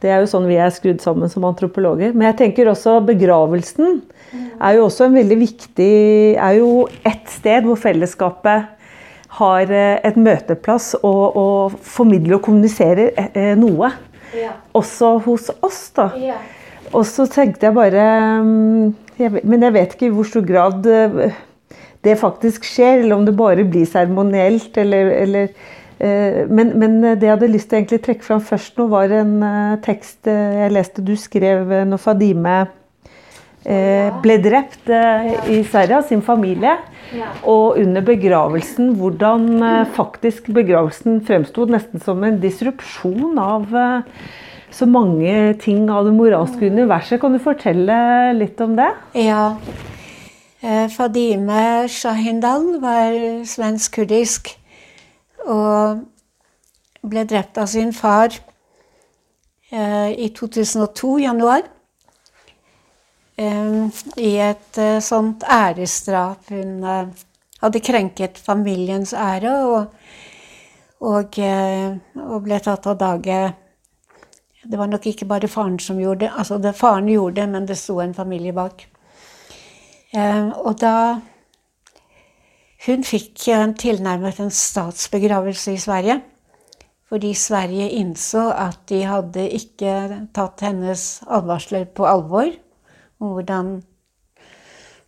Det 0.01 0.09
er 0.09 0.23
jo 0.23 0.29
sånn 0.29 0.47
vi 0.49 0.57
er 0.57 0.71
skrudd 0.73 1.03
sammen 1.03 1.29
som 1.29 1.45
antropologer. 1.45 2.15
Men 2.15 2.31
jeg 2.31 2.39
tenker 2.45 2.71
også 2.71 2.97
begravelsen 3.05 4.01
er 4.61 4.77
jo 4.77 4.85
også 4.87 5.07
en 5.07 5.17
veldig 5.17 5.37
viktig 5.41 5.91
Er 6.39 6.59
jo 6.59 6.85
et 7.07 7.27
sted 7.31 7.65
hvor 7.67 7.79
fellesskapet 7.79 8.77
har 9.41 9.71
eh, 9.71 9.97
et 10.03 10.17
møteplass 10.19 10.93
og, 11.07 11.37
og 11.39 11.75
formidler 11.87 12.35
og 12.35 12.41
kommuniserer 12.43 13.13
eh, 13.31 13.53
noe. 13.55 13.87
Ja. 14.35 14.57
Også 14.75 15.13
hos 15.23 15.47
oss, 15.63 15.85
da. 15.95 16.09
Ja. 16.19 16.35
Og 16.91 17.05
så 17.07 17.23
tenkte 17.31 17.69
jeg 17.69 17.77
bare 17.77 18.03
mm, 18.43 18.89
jeg, 19.15 19.45
Men 19.47 19.63
jeg 19.63 19.75
vet 19.77 19.95
ikke 19.95 20.09
i 20.09 20.11
hvor 20.17 20.27
stor 20.27 20.43
grad 20.43 20.89
eh, 20.91 21.39
det 22.03 22.17
faktisk 22.19 22.67
skjer, 22.67 23.05
eller 23.05 23.21
om 23.21 23.23
det 23.27 23.37
bare 23.39 23.63
blir 23.63 23.87
seremonielt, 23.87 24.75
eller, 24.83 25.13
eller 25.21 25.47
eh, 25.47 25.71
men, 26.01 26.71
men, 26.81 26.95
det 27.03 27.27
jeg 27.27 27.35
hadde 27.35 27.49
lyst 27.51 27.69
til 27.69 27.83
å 27.85 28.01
trekke 28.01 28.25
fram 28.25 28.39
først 28.41 28.79
nå, 28.79 28.87
var 28.89 29.11
en 29.13 29.35
uh, 29.43 29.75
tekst 29.85 30.25
jeg 30.25 30.71
leste 30.73 31.03
du 31.05 31.13
skrev 31.19 31.69
når 31.85 32.01
Fadime 32.01 32.59
ble 33.61 34.35
drept 34.41 34.89
i 34.89 35.59
Sverige 35.69 35.99
av 35.99 36.07
sin 36.09 36.23
familie. 36.25 36.71
Og 37.45 37.77
under 37.77 38.01
begravelsen, 38.01 38.95
hvordan 38.97 39.43
faktisk 39.93 40.49
begravelsen 40.55 41.19
fremsto 41.27 41.67
nesten 41.69 42.01
som 42.01 42.25
en 42.25 42.39
disrupsjon 42.41 43.37
av 43.37 43.69
så 44.71 44.87
mange 44.87 45.53
ting 45.61 45.89
av 45.91 46.07
det 46.07 46.13
moralske 46.15 46.71
universet. 46.71 47.19
Kan 47.21 47.35
du 47.35 47.41
fortelle 47.43 47.97
litt 48.37 48.59
om 48.63 48.77
det? 48.79 48.89
Ja. 49.19 49.51
Eh, 50.61 50.87
Fadime 50.93 51.87
Shahindal 51.91 52.77
var 52.83 53.17
svensk-kurdisk 53.49 54.55
og 55.45 56.01
ble 57.01 57.25
drept 57.25 57.57
av 57.61 57.69
sin 57.71 57.93
far 57.93 58.33
eh, 59.71 60.11
i 60.13 60.29
2002, 60.37 61.13
januar. 61.25 61.63
Eh, 63.37 64.03
I 64.21 64.33
et 64.51 64.81
sånt 65.01 65.45
æresdrap. 65.47 66.51
Hun 66.51 66.85
hadde 67.61 67.83
krenket 67.85 68.37
familiens 68.41 69.13
ære 69.13 69.55
og, 69.65 69.97
og, 71.01 71.41
og 71.41 72.39
ble 72.45 72.61
tatt 72.61 72.89
av 72.89 73.01
dage 73.01 73.41
det 74.63 74.77
var 74.77 74.87
nok 74.87 75.05
ikke 75.09 75.25
bare 75.25 75.49
faren 75.49 75.79
som 75.79 75.99
gjorde 75.99 76.25
det. 76.25 76.31
Altså, 76.37 76.57
det 76.57 76.75
faren 76.77 77.09
gjorde 77.09 77.41
det, 77.41 77.49
men 77.49 77.67
det 77.67 77.77
sto 77.77 77.99
en 77.99 78.13
familie 78.13 78.53
bak. 78.53 78.85
Eh, 80.13 80.47
og 80.49 80.81
da 80.81 81.19
Hun 82.81 83.03
fikk 83.05 83.47
en 83.53 83.75
tilnærmet 83.77 84.39
en 84.41 84.49
statsbegravelse 84.49 85.75
i 85.75 85.81
Sverige. 85.81 86.21
Fordi 87.11 87.33
Sverige 87.35 87.89
innså 87.99 88.47
at 88.55 88.79
de 88.89 89.03
hadde 89.05 89.43
ikke 89.53 89.93
tatt 90.33 90.63
hennes 90.63 91.01
advarsler 91.27 91.85
på 91.85 92.07
alvor 92.07 92.47
om 93.21 93.33
hvordan 93.35 93.73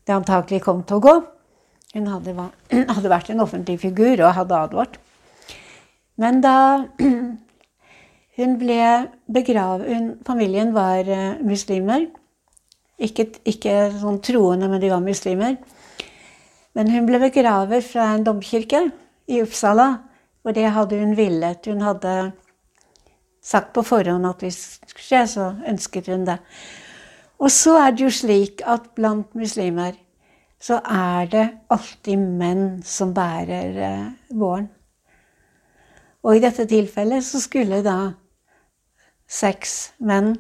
det 0.04 0.14
antakelig 0.14 0.62
kom 0.66 0.84
til 0.84 1.00
å 1.00 1.06
gå. 1.06 1.14
Hun 1.96 2.10
hadde, 2.12 2.36
hadde 2.96 3.14
vært 3.14 3.32
en 3.32 3.42
offentlig 3.46 3.80
figur 3.82 4.20
og 4.20 4.36
hadde 4.38 4.60
advart. 4.68 5.00
Men 6.22 6.44
da 6.44 6.58
Hun 8.34 8.56
ble 8.58 9.10
begravet 9.30 10.24
Familien 10.26 10.72
var 10.74 11.06
uh, 11.06 11.36
muslimer. 11.46 12.08
Ikke, 12.98 13.28
ikke, 13.46 13.92
sånn 14.02 14.18
troende, 14.26 14.66
men 14.72 14.82
de 14.82 14.90
var 14.90 15.04
muslimer. 15.06 15.60
Men 16.74 16.90
hun 16.90 17.06
ble 17.06 17.20
begravet 17.22 17.86
fra 17.86 18.14
en 18.14 18.26
domkirke 18.26 18.88
i 19.30 19.42
Uppsala, 19.44 19.90
og 20.44 20.56
det 20.58 20.72
hadde 20.76 21.00
hun 21.00 21.14
villet. 21.18 21.66
Hun 21.70 21.84
hadde 21.86 22.32
sagt 23.44 23.74
på 23.76 23.84
forhånd 23.86 24.26
at 24.28 24.42
hvis 24.44 24.80
det 24.82 24.94
skulle 24.94 25.08
skje, 25.08 25.22
så 25.36 25.50
ønsket 25.70 26.10
hun 26.12 26.26
det. 26.28 26.40
Og 27.44 27.52
så 27.52 27.76
er 27.82 27.94
det 27.94 28.06
jo 28.06 28.14
slik 28.14 28.64
at 28.66 28.94
blant 28.96 29.36
muslimer 29.36 29.98
så 30.64 30.78
er 30.88 31.28
det 31.28 31.44
alltid 31.76 32.22
menn 32.40 32.68
som 32.88 33.12
bærer 33.16 33.80
eh, 33.84 34.06
våren. 34.32 34.70
Og 36.24 36.38
i 36.38 36.44
dette 36.44 36.64
tilfellet 36.72 37.26
så 37.28 37.42
skulle 37.44 37.82
da 37.84 38.14
seks 39.28 39.92
menn 40.00 40.38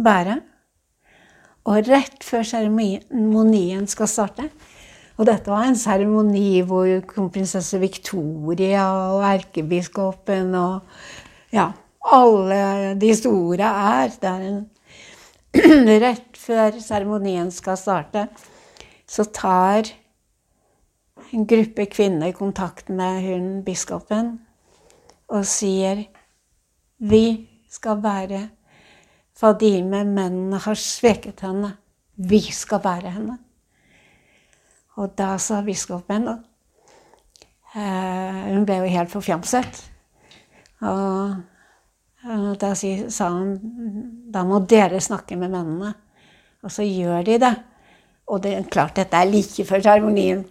bære. 0.00 0.38
Og 1.68 1.84
rett 1.88 2.24
før 2.24 2.46
seremonien 2.48 3.84
skal 3.88 4.08
starte 4.08 4.48
Og 5.14 5.28
dette 5.28 5.50
var 5.50 5.68
en 5.68 5.78
seremoni 5.78 6.58
hvor 6.66 6.88
kronprinsesse 7.06 7.78
Victoria 7.78 8.86
og 9.14 9.22
erkebiskopen 9.28 10.54
og 10.58 11.54
ja, 11.54 11.68
alle 12.04 12.94
de 12.98 13.12
store 13.14 13.68
er. 13.68 14.16
Det 14.20 14.30
er 14.30 14.48
en 14.48 14.62
Rett 16.04 16.34
før 16.34 16.80
seremonien 16.82 17.52
skal 17.54 17.78
starte, 17.78 18.26
så 19.06 19.22
tar 19.30 19.86
en 21.30 21.46
gruppe 21.46 21.86
kvinner 21.86 22.34
kontakt 22.34 22.90
med 22.90 23.22
hun 23.22 23.46
biskopen 23.66 24.34
og 25.30 25.46
sier 25.46 26.04
Vi 26.98 27.24
skal 27.70 28.02
være 28.02 28.48
Fadime, 29.34 30.04
mennene 30.06 30.58
har 30.62 30.78
sveket 30.78 31.42
henne. 31.42 31.72
Vi 32.14 32.38
skal 32.54 32.82
bære 32.82 33.10
henne. 33.10 33.38
Og 35.00 35.14
da 35.18 35.34
sa 35.42 35.62
biskopen 35.66 36.28
uh, 36.28 36.38
Hun 37.74 38.66
ble 38.66 38.78
jo 38.82 38.92
helt 38.92 39.10
forfjamset. 39.10 39.82
Og, 40.84 41.34
uh, 42.24 42.52
da 42.60 42.74
sa 42.78 43.30
hun 43.34 43.54
da 44.34 44.44
må 44.46 44.62
dere 44.70 45.00
snakke 45.02 45.38
med 45.40 45.50
mennene. 45.50 45.94
Og 46.64 46.72
så 46.72 46.86
gjør 46.86 47.26
de 47.26 47.38
det. 47.42 47.54
Og 48.26 48.40
det 48.42 48.54
er 48.56 48.70
klart, 48.70 48.96
dette 48.96 49.16
er 49.16 49.28
like 49.28 49.66
før 49.68 49.82
seremonien. 49.84 50.44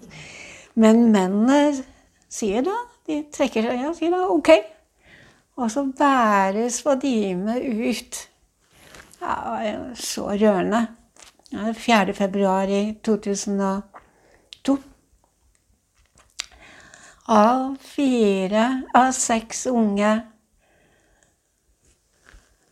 Men 0.75 1.07
mennene 1.13 1.83
sier 2.31 2.65
da 2.65 2.75
De 3.03 3.17
trekker 3.35 3.65
seg 3.67 3.81
og 3.83 3.97
sier 3.97 4.13
da 4.13 4.21
OK. 4.31 4.49
Og 5.59 5.71
så 5.71 5.81
bæres 5.97 6.77
Fadime 6.81 7.57
ut. 7.59 8.19
Ja, 9.19 9.73
så 9.93 10.29
rørende. 10.31 10.87
Ja, 11.51 11.73
4. 11.75 12.13
februar 12.13 12.71
i 12.71 12.97
2002. 13.03 13.92
Av 17.31 17.75
fire 17.79 18.83
av 18.93 19.11
seks 19.15 19.65
unge 19.71 20.13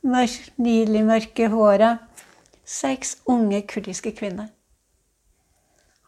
nydelig 0.02 1.04
mørke 1.08 1.48
håret 1.54 2.26
Seks 2.68 3.18
unge 3.32 3.62
kurdiske 3.68 4.12
kvinner 4.16 4.50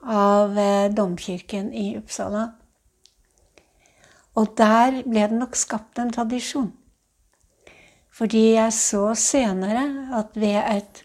av 0.03 0.57
eh, 0.59 0.91
domkirken 0.91 1.73
i 1.73 1.97
Uppsala. 1.97 2.43
Og 4.35 4.55
der 4.57 5.01
ble 5.05 5.27
det 5.29 5.37
nok 5.37 5.55
skapt 5.55 5.99
en 6.01 6.11
tradisjon. 6.11 6.71
Fordi 8.13 8.43
jeg 8.55 8.73
så 8.77 9.13
senere 9.17 9.83
at 10.19 10.35
ved 10.37 10.59
et 10.59 11.03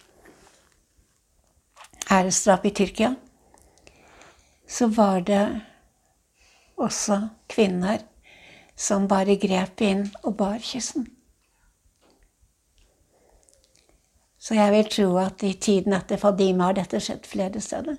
æresdrap 2.10 2.66
i 2.68 2.74
Tyrkia, 2.74 3.14
så 4.68 4.88
var 4.92 5.20
det 5.20 5.44
også 6.78 7.20
kvinner 7.50 8.02
som 8.78 9.08
bare 9.10 9.38
grep 9.40 9.82
inn 9.82 10.06
og 10.22 10.36
bar 10.38 10.58
kyssen. 10.62 11.08
Så 14.38 14.54
jeg 14.54 14.72
vil 14.72 14.90
tro 14.92 15.08
at 15.20 15.42
i 15.44 15.52
tiden 15.60 15.92
etter 15.92 16.20
Fadime 16.20 16.68
har 16.68 16.76
dette 16.78 17.00
skjedd 17.02 17.26
flere 17.26 17.60
steder. 17.60 17.98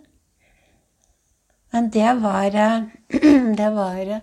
Men 1.73 1.89
det 1.93 2.13
var, 2.23 2.55
det 3.59 3.71
var 3.75 4.15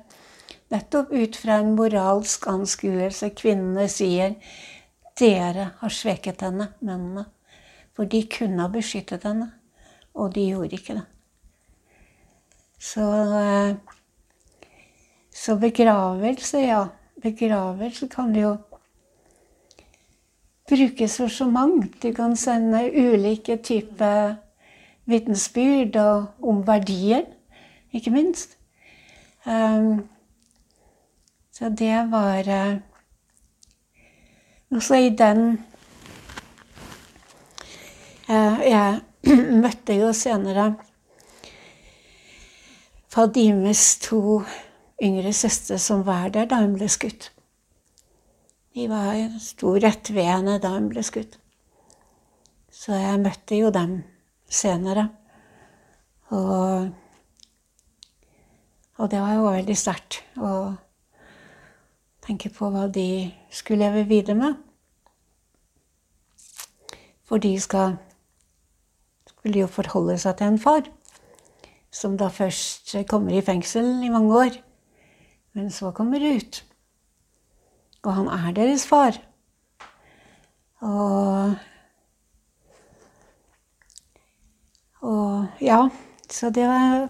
Nettopp 0.69 1.12
ut 1.12 1.37
fra 1.38 1.61
en 1.62 1.77
moralsk 1.79 2.49
anskuelse. 2.51 3.31
Kvinnene 3.38 3.87
sier 3.88 4.35
'Dere 5.16 5.71
har 5.79 5.92
sveket 5.95 6.42
henne, 6.42 6.73
mennene'. 6.81 7.29
For 7.95 8.05
de 8.05 8.25
kunne 8.29 8.61
ha 8.61 8.69
beskyttet 8.69 9.23
henne, 9.25 9.53
og 10.14 10.35
de 10.35 10.49
gjorde 10.51 10.77
ikke 10.77 10.99
det. 10.99 11.05
Så, 12.79 13.07
eh, 13.40 13.76
så 15.37 15.57
begravelse, 15.57 16.59
ja. 16.59 16.87
Begravelse 17.22 18.09
kan 18.09 18.37
jo 18.37 18.57
brukes 20.68 21.16
for 21.16 21.28
så 21.28 21.45
mangt. 21.45 22.03
Du 22.03 22.12
kan 22.12 22.37
sende 22.37 22.91
ulike 22.91 23.57
typer 23.57 24.34
vitensbyrd 25.05 25.97
om 26.43 26.66
verdier, 26.66 27.22
ikke 27.93 28.11
minst. 28.11 28.57
Um, 29.47 30.09
så 31.53 31.68
det 31.68 32.11
var 32.11 32.39
uh, 32.39 32.76
Også 34.70 34.95
i 34.95 35.09
den 35.09 35.61
uh, 38.28 38.59
Jeg 38.66 39.01
møtte 39.62 39.95
jo 39.95 40.12
senere 40.12 40.74
Fadimes 43.09 43.99
to 44.03 44.43
yngre 45.03 45.32
søster 45.32 45.80
som 45.82 46.05
var 46.07 46.30
der 46.34 46.49
da 46.51 46.61
hun 46.62 46.76
ble 46.76 46.88
skutt. 46.88 47.30
De 48.76 48.88
var, 48.88 49.16
sto 49.40 49.74
rett 49.80 50.11
ved 50.12 50.28
henne 50.28 50.59
da 50.61 50.74
hun 50.76 50.88
ble 50.92 51.05
skutt. 51.05 51.38
Så 52.72 52.97
jeg 52.97 53.22
møtte 53.22 53.57
jo 53.57 53.70
dem 53.72 54.03
senere. 54.49 55.09
Og, 56.34 56.90
og 58.97 59.11
det 59.11 59.22
var 59.22 59.36
jo 59.36 59.47
veldig 59.49 59.78
sterkt. 59.78 60.20
å 60.36 60.74
tenke 62.26 62.51
på 62.51 62.68
hva 62.74 62.88
de 62.90 63.30
skulle 63.55 63.86
leve 63.86 64.09
videre 64.09 64.34
med. 64.34 64.57
For 67.26 67.42
de 67.42 67.55
skal 67.62 67.97
skulle 69.30 69.62
jo 69.62 69.70
forholde 69.70 70.18
seg 70.18 70.38
til 70.38 70.51
en 70.51 70.59
far 70.59 70.88
som 71.94 72.16
da 72.18 72.26
først 72.28 72.97
kommer 73.09 73.36
i 73.36 73.44
fengsel 73.47 74.03
i 74.05 74.11
mange 74.12 74.34
år, 74.34 74.57
men 75.57 75.71
så 75.73 75.91
kommer 75.97 76.21
ut. 76.21 76.61
Og 78.05 78.13
han 78.15 78.29
er 78.29 78.53
deres 78.55 78.85
far. 78.87 79.17
Og 80.85 81.57
Og 85.07 85.47
ja, 85.61 85.89
så 86.31 86.51
det 86.51 86.67
var 86.69 87.09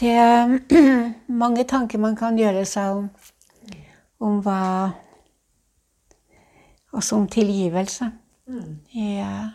Det 0.00 0.10
er 0.10 0.58
mange 1.42 1.64
tanker 1.64 1.98
man 1.98 2.16
kan 2.16 2.38
gjøre 2.38 2.64
seg 2.66 2.90
om, 2.98 3.08
om 4.20 4.40
hva 4.44 4.90
Også 6.92 7.16
om 7.16 7.28
tilgivelse. 7.28 8.10
Mm. 8.46 8.80
Ja. 8.94 9.50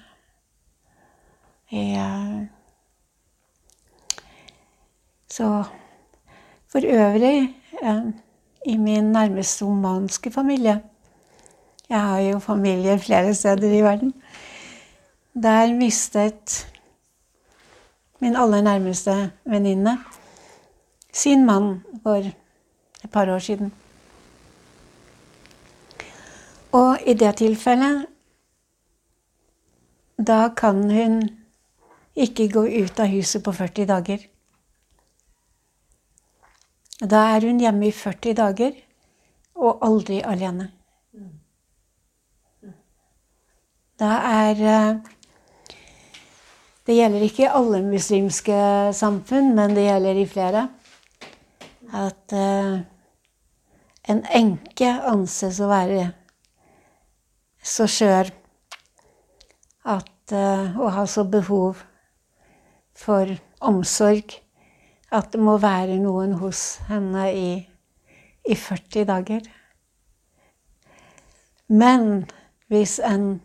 Ja. 1.72 2.48
Så 5.32 5.64
for 6.72 6.82
øvrig 6.86 7.56
i 8.66 8.78
min 8.78 9.12
nærmeste 9.12 9.64
omanske 9.64 10.32
familie 10.32 10.82
Jeg 11.90 12.02
har 12.02 12.20
jo 12.20 12.40
familie 12.40 13.00
flere 13.00 13.34
steder 13.34 13.72
i 13.74 13.82
verden. 13.82 14.14
Der 15.34 15.74
mistet 15.74 16.68
min 18.20 18.36
aller 18.36 18.62
nærmeste 18.62 19.32
venninne 19.46 19.98
sin 21.14 21.46
mann 21.46 21.84
for 22.04 22.16
et 23.04 23.12
par 23.12 23.34
år 23.34 23.40
siden. 23.40 23.74
Og 26.72 27.00
i 27.06 27.14
det 27.14 27.36
tilfellet 27.36 28.06
Da 30.28 30.50
kan 30.58 30.84
hun 30.92 31.30
ikke 32.16 32.50
gå 32.52 32.66
ut 32.84 33.00
av 33.00 33.08
huset 33.08 33.44
på 33.44 33.52
40 33.52 33.86
dager. 33.86 34.18
Da 37.00 37.20
er 37.36 37.46
hun 37.48 37.62
hjemme 37.64 37.88
i 37.88 37.96
40 37.96 38.36
dager 38.36 38.74
og 39.56 39.80
aldri 39.86 40.20
alene. 40.20 40.68
Da 44.00 44.12
er 44.28 44.62
eh, 44.64 44.98
Det 46.88 46.96
gjelder 46.96 47.24
ikke 47.24 47.44
i 47.44 47.54
alle 47.54 47.80
muslimske 47.86 48.60
samfunn, 48.98 49.54
men 49.56 49.76
det 49.78 49.84
gjelder 49.86 50.20
i 50.20 50.26
flere. 50.26 50.64
At 51.94 52.34
uh, 52.34 52.80
en 54.10 54.22
enke 54.34 54.90
anses 55.12 55.60
å 55.62 55.70
være 55.70 56.08
så 57.62 57.86
skjør 57.90 58.32
at, 59.94 60.34
og 60.34 60.90
ha 60.96 61.06
så 61.10 61.26
behov 61.30 61.84
for 62.98 63.38
omsorg 63.62 64.40
at 65.12 65.32
det 65.34 65.42
må 65.42 65.58
være 65.62 65.98
noen 66.02 66.36
hos 66.42 66.80
henne 66.90 67.26
i, 67.34 67.50
i 68.46 68.56
40 68.56 69.08
dager. 69.10 69.48
Men 71.70 72.26
hvis 72.70 72.98
en 73.06 73.40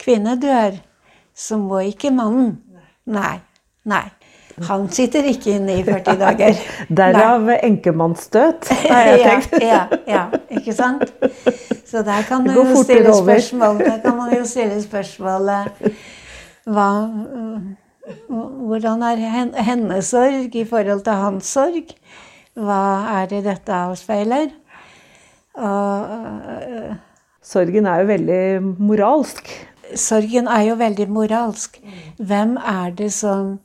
kvinne 0.00 0.36
dør, 0.40 0.76
så 1.34 1.56
må 1.60 1.84
ikke 1.88 2.12
mannen 2.12 2.58
Nei. 3.02 3.40
Nei. 3.88 4.04
Han 4.68 4.84
sitter 4.92 5.26
ikke 5.26 5.56
inne 5.56 5.80
i 5.80 5.82
40 5.82 6.18
dager. 6.20 6.58
Derav 7.00 7.48
enkemannsstøt, 7.56 8.68
har 8.92 9.08
jeg 9.08 9.24
tenkt. 9.24 9.56
ja, 9.58 9.80
ja, 10.06 10.12
ja, 10.12 10.22
ikke 10.54 10.74
sant? 10.76 11.08
Så 11.88 12.04
der 12.06 12.22
kan 12.28 12.46
man 12.46 12.56
jo 12.56 12.82
stille 12.84 13.14
spørsmål, 13.16 13.78
der 13.82 13.98
kan 14.04 14.16
man 14.16 14.36
jo 14.36 14.44
stille 14.46 14.78
spørsmålet 14.82 15.90
hva 16.70 16.90
hvordan 18.28 19.02
er 19.02 19.20
hennes 19.62 20.10
sorg 20.10 20.56
i 20.56 20.64
forhold 20.64 21.04
til 21.06 21.12
hans 21.12 21.46
sorg? 21.54 21.92
Hva 22.58 22.82
er 23.20 23.28
det 23.30 23.44
dette 23.46 23.72
avspeiler? 23.72 24.50
Og, 25.54 26.08
uh, 26.08 26.94
sorgen 27.42 27.86
er 27.86 28.02
jo 28.02 28.08
veldig 28.08 28.40
moralsk. 28.78 29.48
Sorgen 29.94 30.48
er 30.48 30.66
jo 30.68 30.74
veldig 30.80 31.08
moralsk. 31.12 31.78
Hvem 32.18 32.56
er 32.56 32.90
det 32.90 33.12
som 33.12 33.58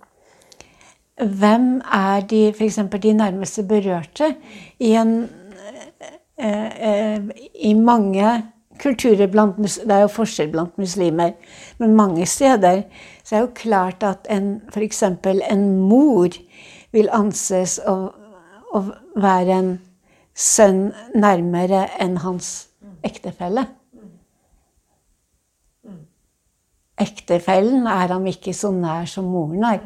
Hvem 1.18 1.82
er 1.82 2.22
de, 2.30 2.52
f.eks. 2.54 2.76
de 3.02 3.14
nærmeste 3.14 3.64
berørte 3.64 4.36
i 4.80 4.92
en 4.94 5.30
uh, 6.38 6.46
uh, 6.46 7.30
I 7.56 7.74
mange 7.74 8.44
kulturer 8.80 9.28
blant 9.28 9.58
Det 9.58 9.92
er 9.92 10.04
jo 10.06 10.12
forskjell 10.14 10.52
blant 10.52 10.78
muslimer, 10.78 11.32
men 11.78 11.96
mange 11.96 12.26
steder 12.26 12.84
så 13.28 13.36
er 13.36 13.42
det 13.42 13.48
jo 13.48 13.56
klart 13.60 14.04
at 14.08 14.28
f.eks. 14.72 15.04
en 15.04 15.64
mor 15.84 16.32
vil 16.96 17.10
anses 17.12 17.76
å, 17.84 17.96
å, 18.72 18.80
være 19.20 19.58
en 19.58 19.74
sønn 20.32 20.94
nærmere 21.12 21.90
enn 22.00 22.22
hans 22.24 22.70
ektefelle. 23.04 23.66
Ektefellen 26.98 27.84
er 27.92 28.14
ham 28.16 28.30
ikke 28.32 28.56
så 28.56 28.72
nær 28.72 29.10
som 29.12 29.28
moren 29.28 29.66
er. 29.74 29.84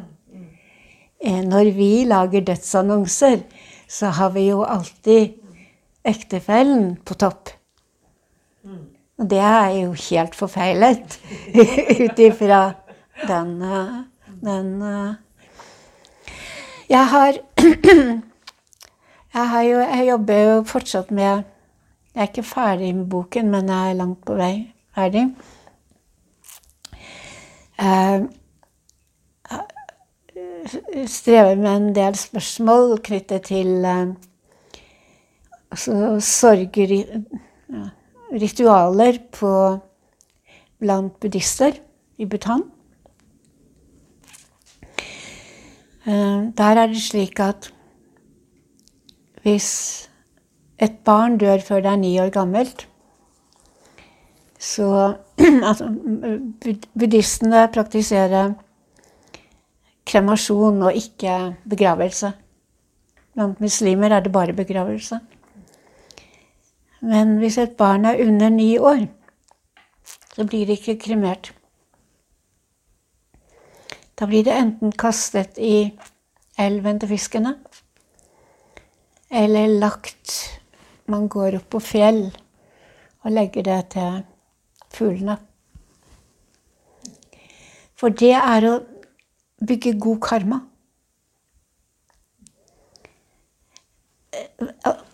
Eh, 1.18 1.42
når 1.42 1.74
vi 1.74 1.89
lager 2.06 2.46
dødsannonser, 2.46 3.42
så 3.89 4.14
har 4.20 4.30
vi 4.38 4.46
jo 4.52 4.62
alltid 4.62 5.34
ektefellen 6.06 6.94
på 7.06 7.18
topp. 7.18 7.50
Og 9.18 9.28
det 9.30 9.42
er 9.42 9.74
jo 9.82 9.92
helt 9.98 10.38
forfeilet 10.38 11.18
ut 12.06 12.22
ifra 12.22 12.62
den, 13.28 13.62
den 14.45 14.82
Jeg 16.89 17.07
har 17.07 17.32
jeg, 19.34 19.49
har 19.49 19.62
jo, 19.62 19.80
jeg 19.80 20.07
jobber 20.09 20.43
jo 20.43 20.64
fortsatt 20.64 21.12
med 21.12 21.43
Jeg 22.14 22.16
er 22.16 22.28
ikke 22.28 22.43
ferdig 22.43 22.95
med 22.95 23.09
boken, 23.09 23.51
men 23.51 23.70
jeg 23.70 23.89
er 23.89 23.93
langt 23.93 24.26
på 24.26 24.34
vei 24.36 24.74
ferdig. 24.95 25.36
Jeg 27.80 28.28
strever 31.07 31.55
med 31.55 31.72
en 31.72 31.95
del 31.95 32.16
spørsmål 32.16 32.99
knyttet 33.03 33.41
til 33.47 33.86
altså, 35.72 36.20
sorger 36.20 37.07
ritualer 38.32 39.18
på, 39.32 39.80
blant 40.80 41.20
buddhister 41.20 41.72
i 42.18 42.26
Bhutan. 42.26 42.62
Eh, 42.62 42.66
der 46.06 46.80
er 46.82 46.88
det 46.88 47.02
slik 47.02 47.39
at 47.39 47.74
hvis 49.43 50.10
et 50.82 50.97
barn 51.06 51.38
dør 51.38 51.62
før 51.62 51.82
det 51.82 51.91
er 51.91 51.95
ni 51.95 52.20
år 52.20 52.30
gammelt, 52.34 52.88
så 54.60 55.14
altså, 55.70 55.89
Buddhistene 56.93 57.68
praktiserer 57.74 58.54
kremasjon 60.06 60.82
og 60.82 60.93
ikke 60.97 61.56
begravelse. 61.70 62.32
Blant 63.34 63.62
muslimer 63.62 64.12
er 64.12 64.20
det 64.20 64.32
bare 64.32 64.54
begravelse. 64.54 65.20
Men 67.02 67.38
hvis 67.38 67.58
et 67.58 67.78
barn 67.78 68.06
er 68.06 68.22
under 68.28 68.49
ni 68.49 68.78
år, 68.78 69.08
så 70.36 70.45
blir 70.45 70.66
det 70.66 70.80
ikke 70.80 70.99
kremert. 70.99 71.54
Da 74.22 74.28
blir 74.30 74.44
det 74.46 74.54
enten 74.54 74.92
kastet 74.94 75.56
i 75.58 75.90
elven 76.62 77.00
til 77.02 77.10
fiskene, 77.10 77.56
eller 79.32 79.80
lagt 79.82 80.38
Man 81.10 81.26
går 81.28 81.58
opp 81.58 81.72
på 81.74 81.80
fjell 81.84 82.20
og 83.26 83.34
legger 83.34 83.66
det 83.66 83.80
til 83.96 84.20
fuglene. 84.94 85.34
For 87.98 88.14
det 88.14 88.36
er 88.38 88.68
å 88.70 88.76
bygge 89.68 89.98
god 90.00 90.22
karma. 90.24 90.60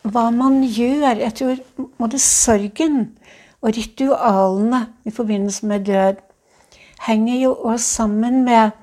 hva 0.04 0.30
man 0.32 0.62
gjør 0.64 1.20
Jeg 1.20 1.34
tror 1.40 1.62
både 1.98 2.20
sorgen 2.20 3.00
og 3.62 3.74
ritualene 3.76 4.82
i 5.06 5.12
forbindelse 5.12 5.66
med 5.66 5.88
død 5.88 6.22
henger 7.08 7.40
jo 7.42 7.54
også 7.56 7.86
sammen 7.86 8.44
med 8.46 8.76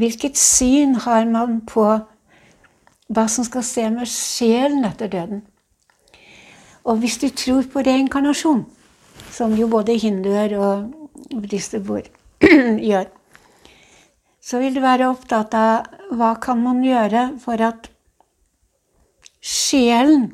hvilket 0.00 0.38
syn 0.40 0.96
har 1.04 1.28
man 1.28 1.60
på 1.68 1.86
hva 3.10 3.26
som 3.28 3.46
skal 3.46 3.64
skje 3.66 3.86
med 3.94 4.08
sjelen 4.08 4.84
etter 4.86 5.10
døden. 5.10 5.42
Og 6.86 7.02
hvis 7.02 7.18
du 7.20 7.28
tror 7.28 7.66
på 7.72 7.82
reinkarnasjon, 7.84 8.64
som 9.30 9.54
jo 9.58 9.68
både 9.70 9.98
hinduer 10.00 10.54
og 10.58 10.90
buddhister 11.30 11.82
gjør, 12.90 13.08
så 14.40 14.58
vil 14.62 14.74
du 14.74 14.80
være 14.82 15.10
opptatt 15.10 15.54
av 15.54 16.14
hva 16.16 16.32
kan 16.42 16.62
man 16.64 16.80
gjøre 16.82 17.26
for 17.42 17.60
at 17.62 17.90
sjelen 19.40 20.30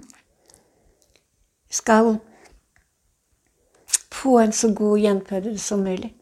skal 1.73 2.17
få 4.15 4.39
en 4.41 4.53
så 4.53 4.73
god 4.75 4.99
gjenfødelse 4.99 5.65
som 5.65 5.85
mulig. 5.85 6.16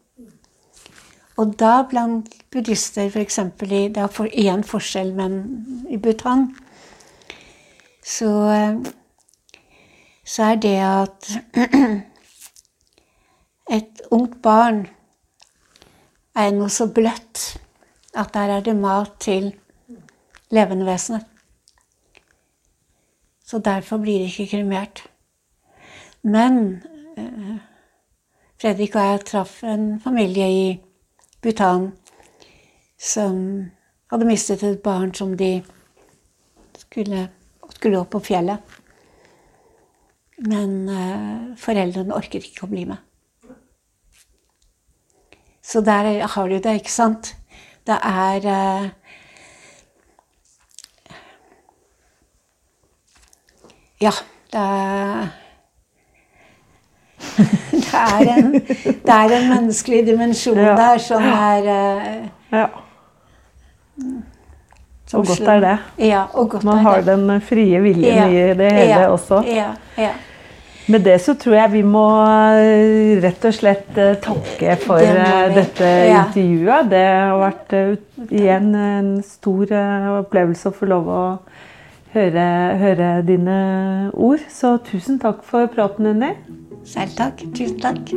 Og 1.37 1.59
da 1.59 1.83
blant 1.89 2.29
buddhister, 2.51 3.09
f.eks. 3.09 3.39
Det 3.59 3.97
er 3.97 4.07
for 4.07 4.27
én 4.31 4.63
forskjell, 4.63 5.13
men 5.15 5.65
i 5.89 5.97
Bhutan 5.97 6.55
så, 8.05 8.31
så 10.25 10.43
er 10.43 10.55
det 10.55 10.77
at 10.79 11.31
et 13.77 14.01
ungt 14.11 14.41
barn 14.41 14.87
er 16.35 16.55
noe 16.55 16.69
så 16.69 16.87
bløtt 16.87 17.57
at 18.15 18.33
der 18.33 18.57
er 18.57 18.63
det 18.63 18.75
mat 18.75 19.11
til 19.19 19.51
levende 20.55 20.85
vesener. 20.85 21.19
Så 23.45 23.59
derfor 23.59 23.97
blir 23.97 24.19
det 24.19 24.31
ikke 24.31 24.57
kremert. 24.57 25.03
Men 26.21 26.83
eh, 27.17 27.57
Fredrik 28.61 28.95
og 28.95 29.01
jeg 29.01 29.25
traff 29.25 29.63
en 29.63 30.01
familie 30.01 30.47
i 30.51 30.81
Bhutan 31.45 31.91
som 32.97 33.35
hadde 34.09 34.25
mistet 34.25 34.63
et 34.65 34.81
barn 34.81 35.11
som 35.13 35.35
de 35.37 35.59
skulle, 36.81 37.27
skulle 37.75 37.99
opp 37.99 38.15
på 38.15 38.23
fjellet. 38.31 38.77
Men 40.49 40.73
uh, 40.89 41.53
foreldrene 41.61 42.17
orket 42.17 42.49
ikke 42.49 42.65
å 42.65 42.71
bli 42.71 42.87
med. 42.89 42.97
Så 45.61 45.85
der 45.85 46.25
har 46.33 46.49
du 46.49 46.57
det, 46.57 46.79
ikke 46.81 46.93
sant? 46.93 47.35
Det 47.85 48.01
er 48.01 48.49
uh, 48.49 48.89
Ja, 54.01 54.11
det 54.51 54.59
er 54.59 55.44
er, 57.95 58.31
en, 58.37 58.51
det 59.05 59.15
er 59.15 59.35
en 59.37 59.49
menneskelig 59.49 60.03
dimensjon 60.07 60.59
ja. 60.59 60.75
der 60.79 61.01
som 61.01 61.23
er 61.23 61.69
uh, 61.69 62.27
Ja. 62.55 62.67
Som 65.05 65.21
og 65.21 65.27
godt 65.29 65.49
er 65.53 65.59
det. 65.61 65.73
Ja, 66.01 66.23
og 66.33 66.49
godt 66.49 66.63
Man 66.65 66.77
har 66.81 67.03
den 67.05 67.41
frie 67.41 67.81
viljen 67.81 68.15
ja. 68.15 68.25
i 68.27 68.55
det 68.57 68.71
hele 68.73 69.03
ja. 69.03 69.09
også. 69.13 69.43
Ja, 69.45 69.67
ja. 69.97 70.15
Med 70.89 71.05
det 71.05 71.19
så 71.21 71.33
tror 71.33 71.55
jeg 71.55 71.71
vi 71.71 71.81
må 71.81 72.05
eh, 72.57 73.21
rett 73.21 73.45
og 73.45 73.53
slett 73.53 73.97
eh, 73.97 74.17
takke 74.21 74.75
for 74.81 75.01
det 75.01 75.55
dette 75.55 75.91
intervjuet. 76.09 76.89
Det 76.89 77.05
har 77.05 77.37
vært 77.41 77.77
igjen 78.29 78.73
en 78.77 79.13
stor 79.25 79.73
opplevelse 80.19 80.69
å 80.69 80.75
få 80.75 80.89
lov 80.89 81.09
å 81.09 81.23
høre, 82.15 82.45
høre 82.81 83.09
dine 83.27 83.57
ord. 84.13 84.43
Så 84.51 84.77
tusen 84.85 85.19
takk 85.21 85.43
for 85.47 85.69
praten, 85.71 86.13
Unni. 86.13 86.31
Selv 86.85 87.15
takk. 87.17 87.41
Tusen 87.57 87.79
takk. 87.81 88.13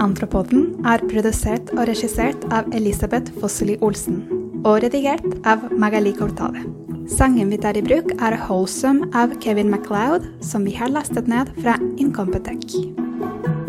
Antropoden 0.00 0.80
er 0.88 1.02
produsert 1.10 1.70
og 1.76 1.84
regissert 1.90 2.46
av 2.56 2.70
Elisabeth 2.74 3.34
Fosseli 3.40 3.76
Olsen 3.84 4.22
og 4.64 4.80
redigert 4.84 5.26
av 5.48 5.68
Magali 5.76 6.14
Cortale. 6.16 6.64
Sangen 7.10 7.50
vi 7.52 7.58
tar 7.60 7.76
i 7.76 7.82
bruk, 7.82 8.12
er 8.16 8.36
'Wholesome' 8.36 9.10
av 9.14 9.34
Kevin 9.40 9.70
MacLeod, 9.70 10.28
som 10.40 10.64
vi 10.64 10.72
har 10.72 10.88
lastet 10.88 11.28
ned 11.28 11.48
fra 11.62 11.76
Incompetech. 11.98 13.59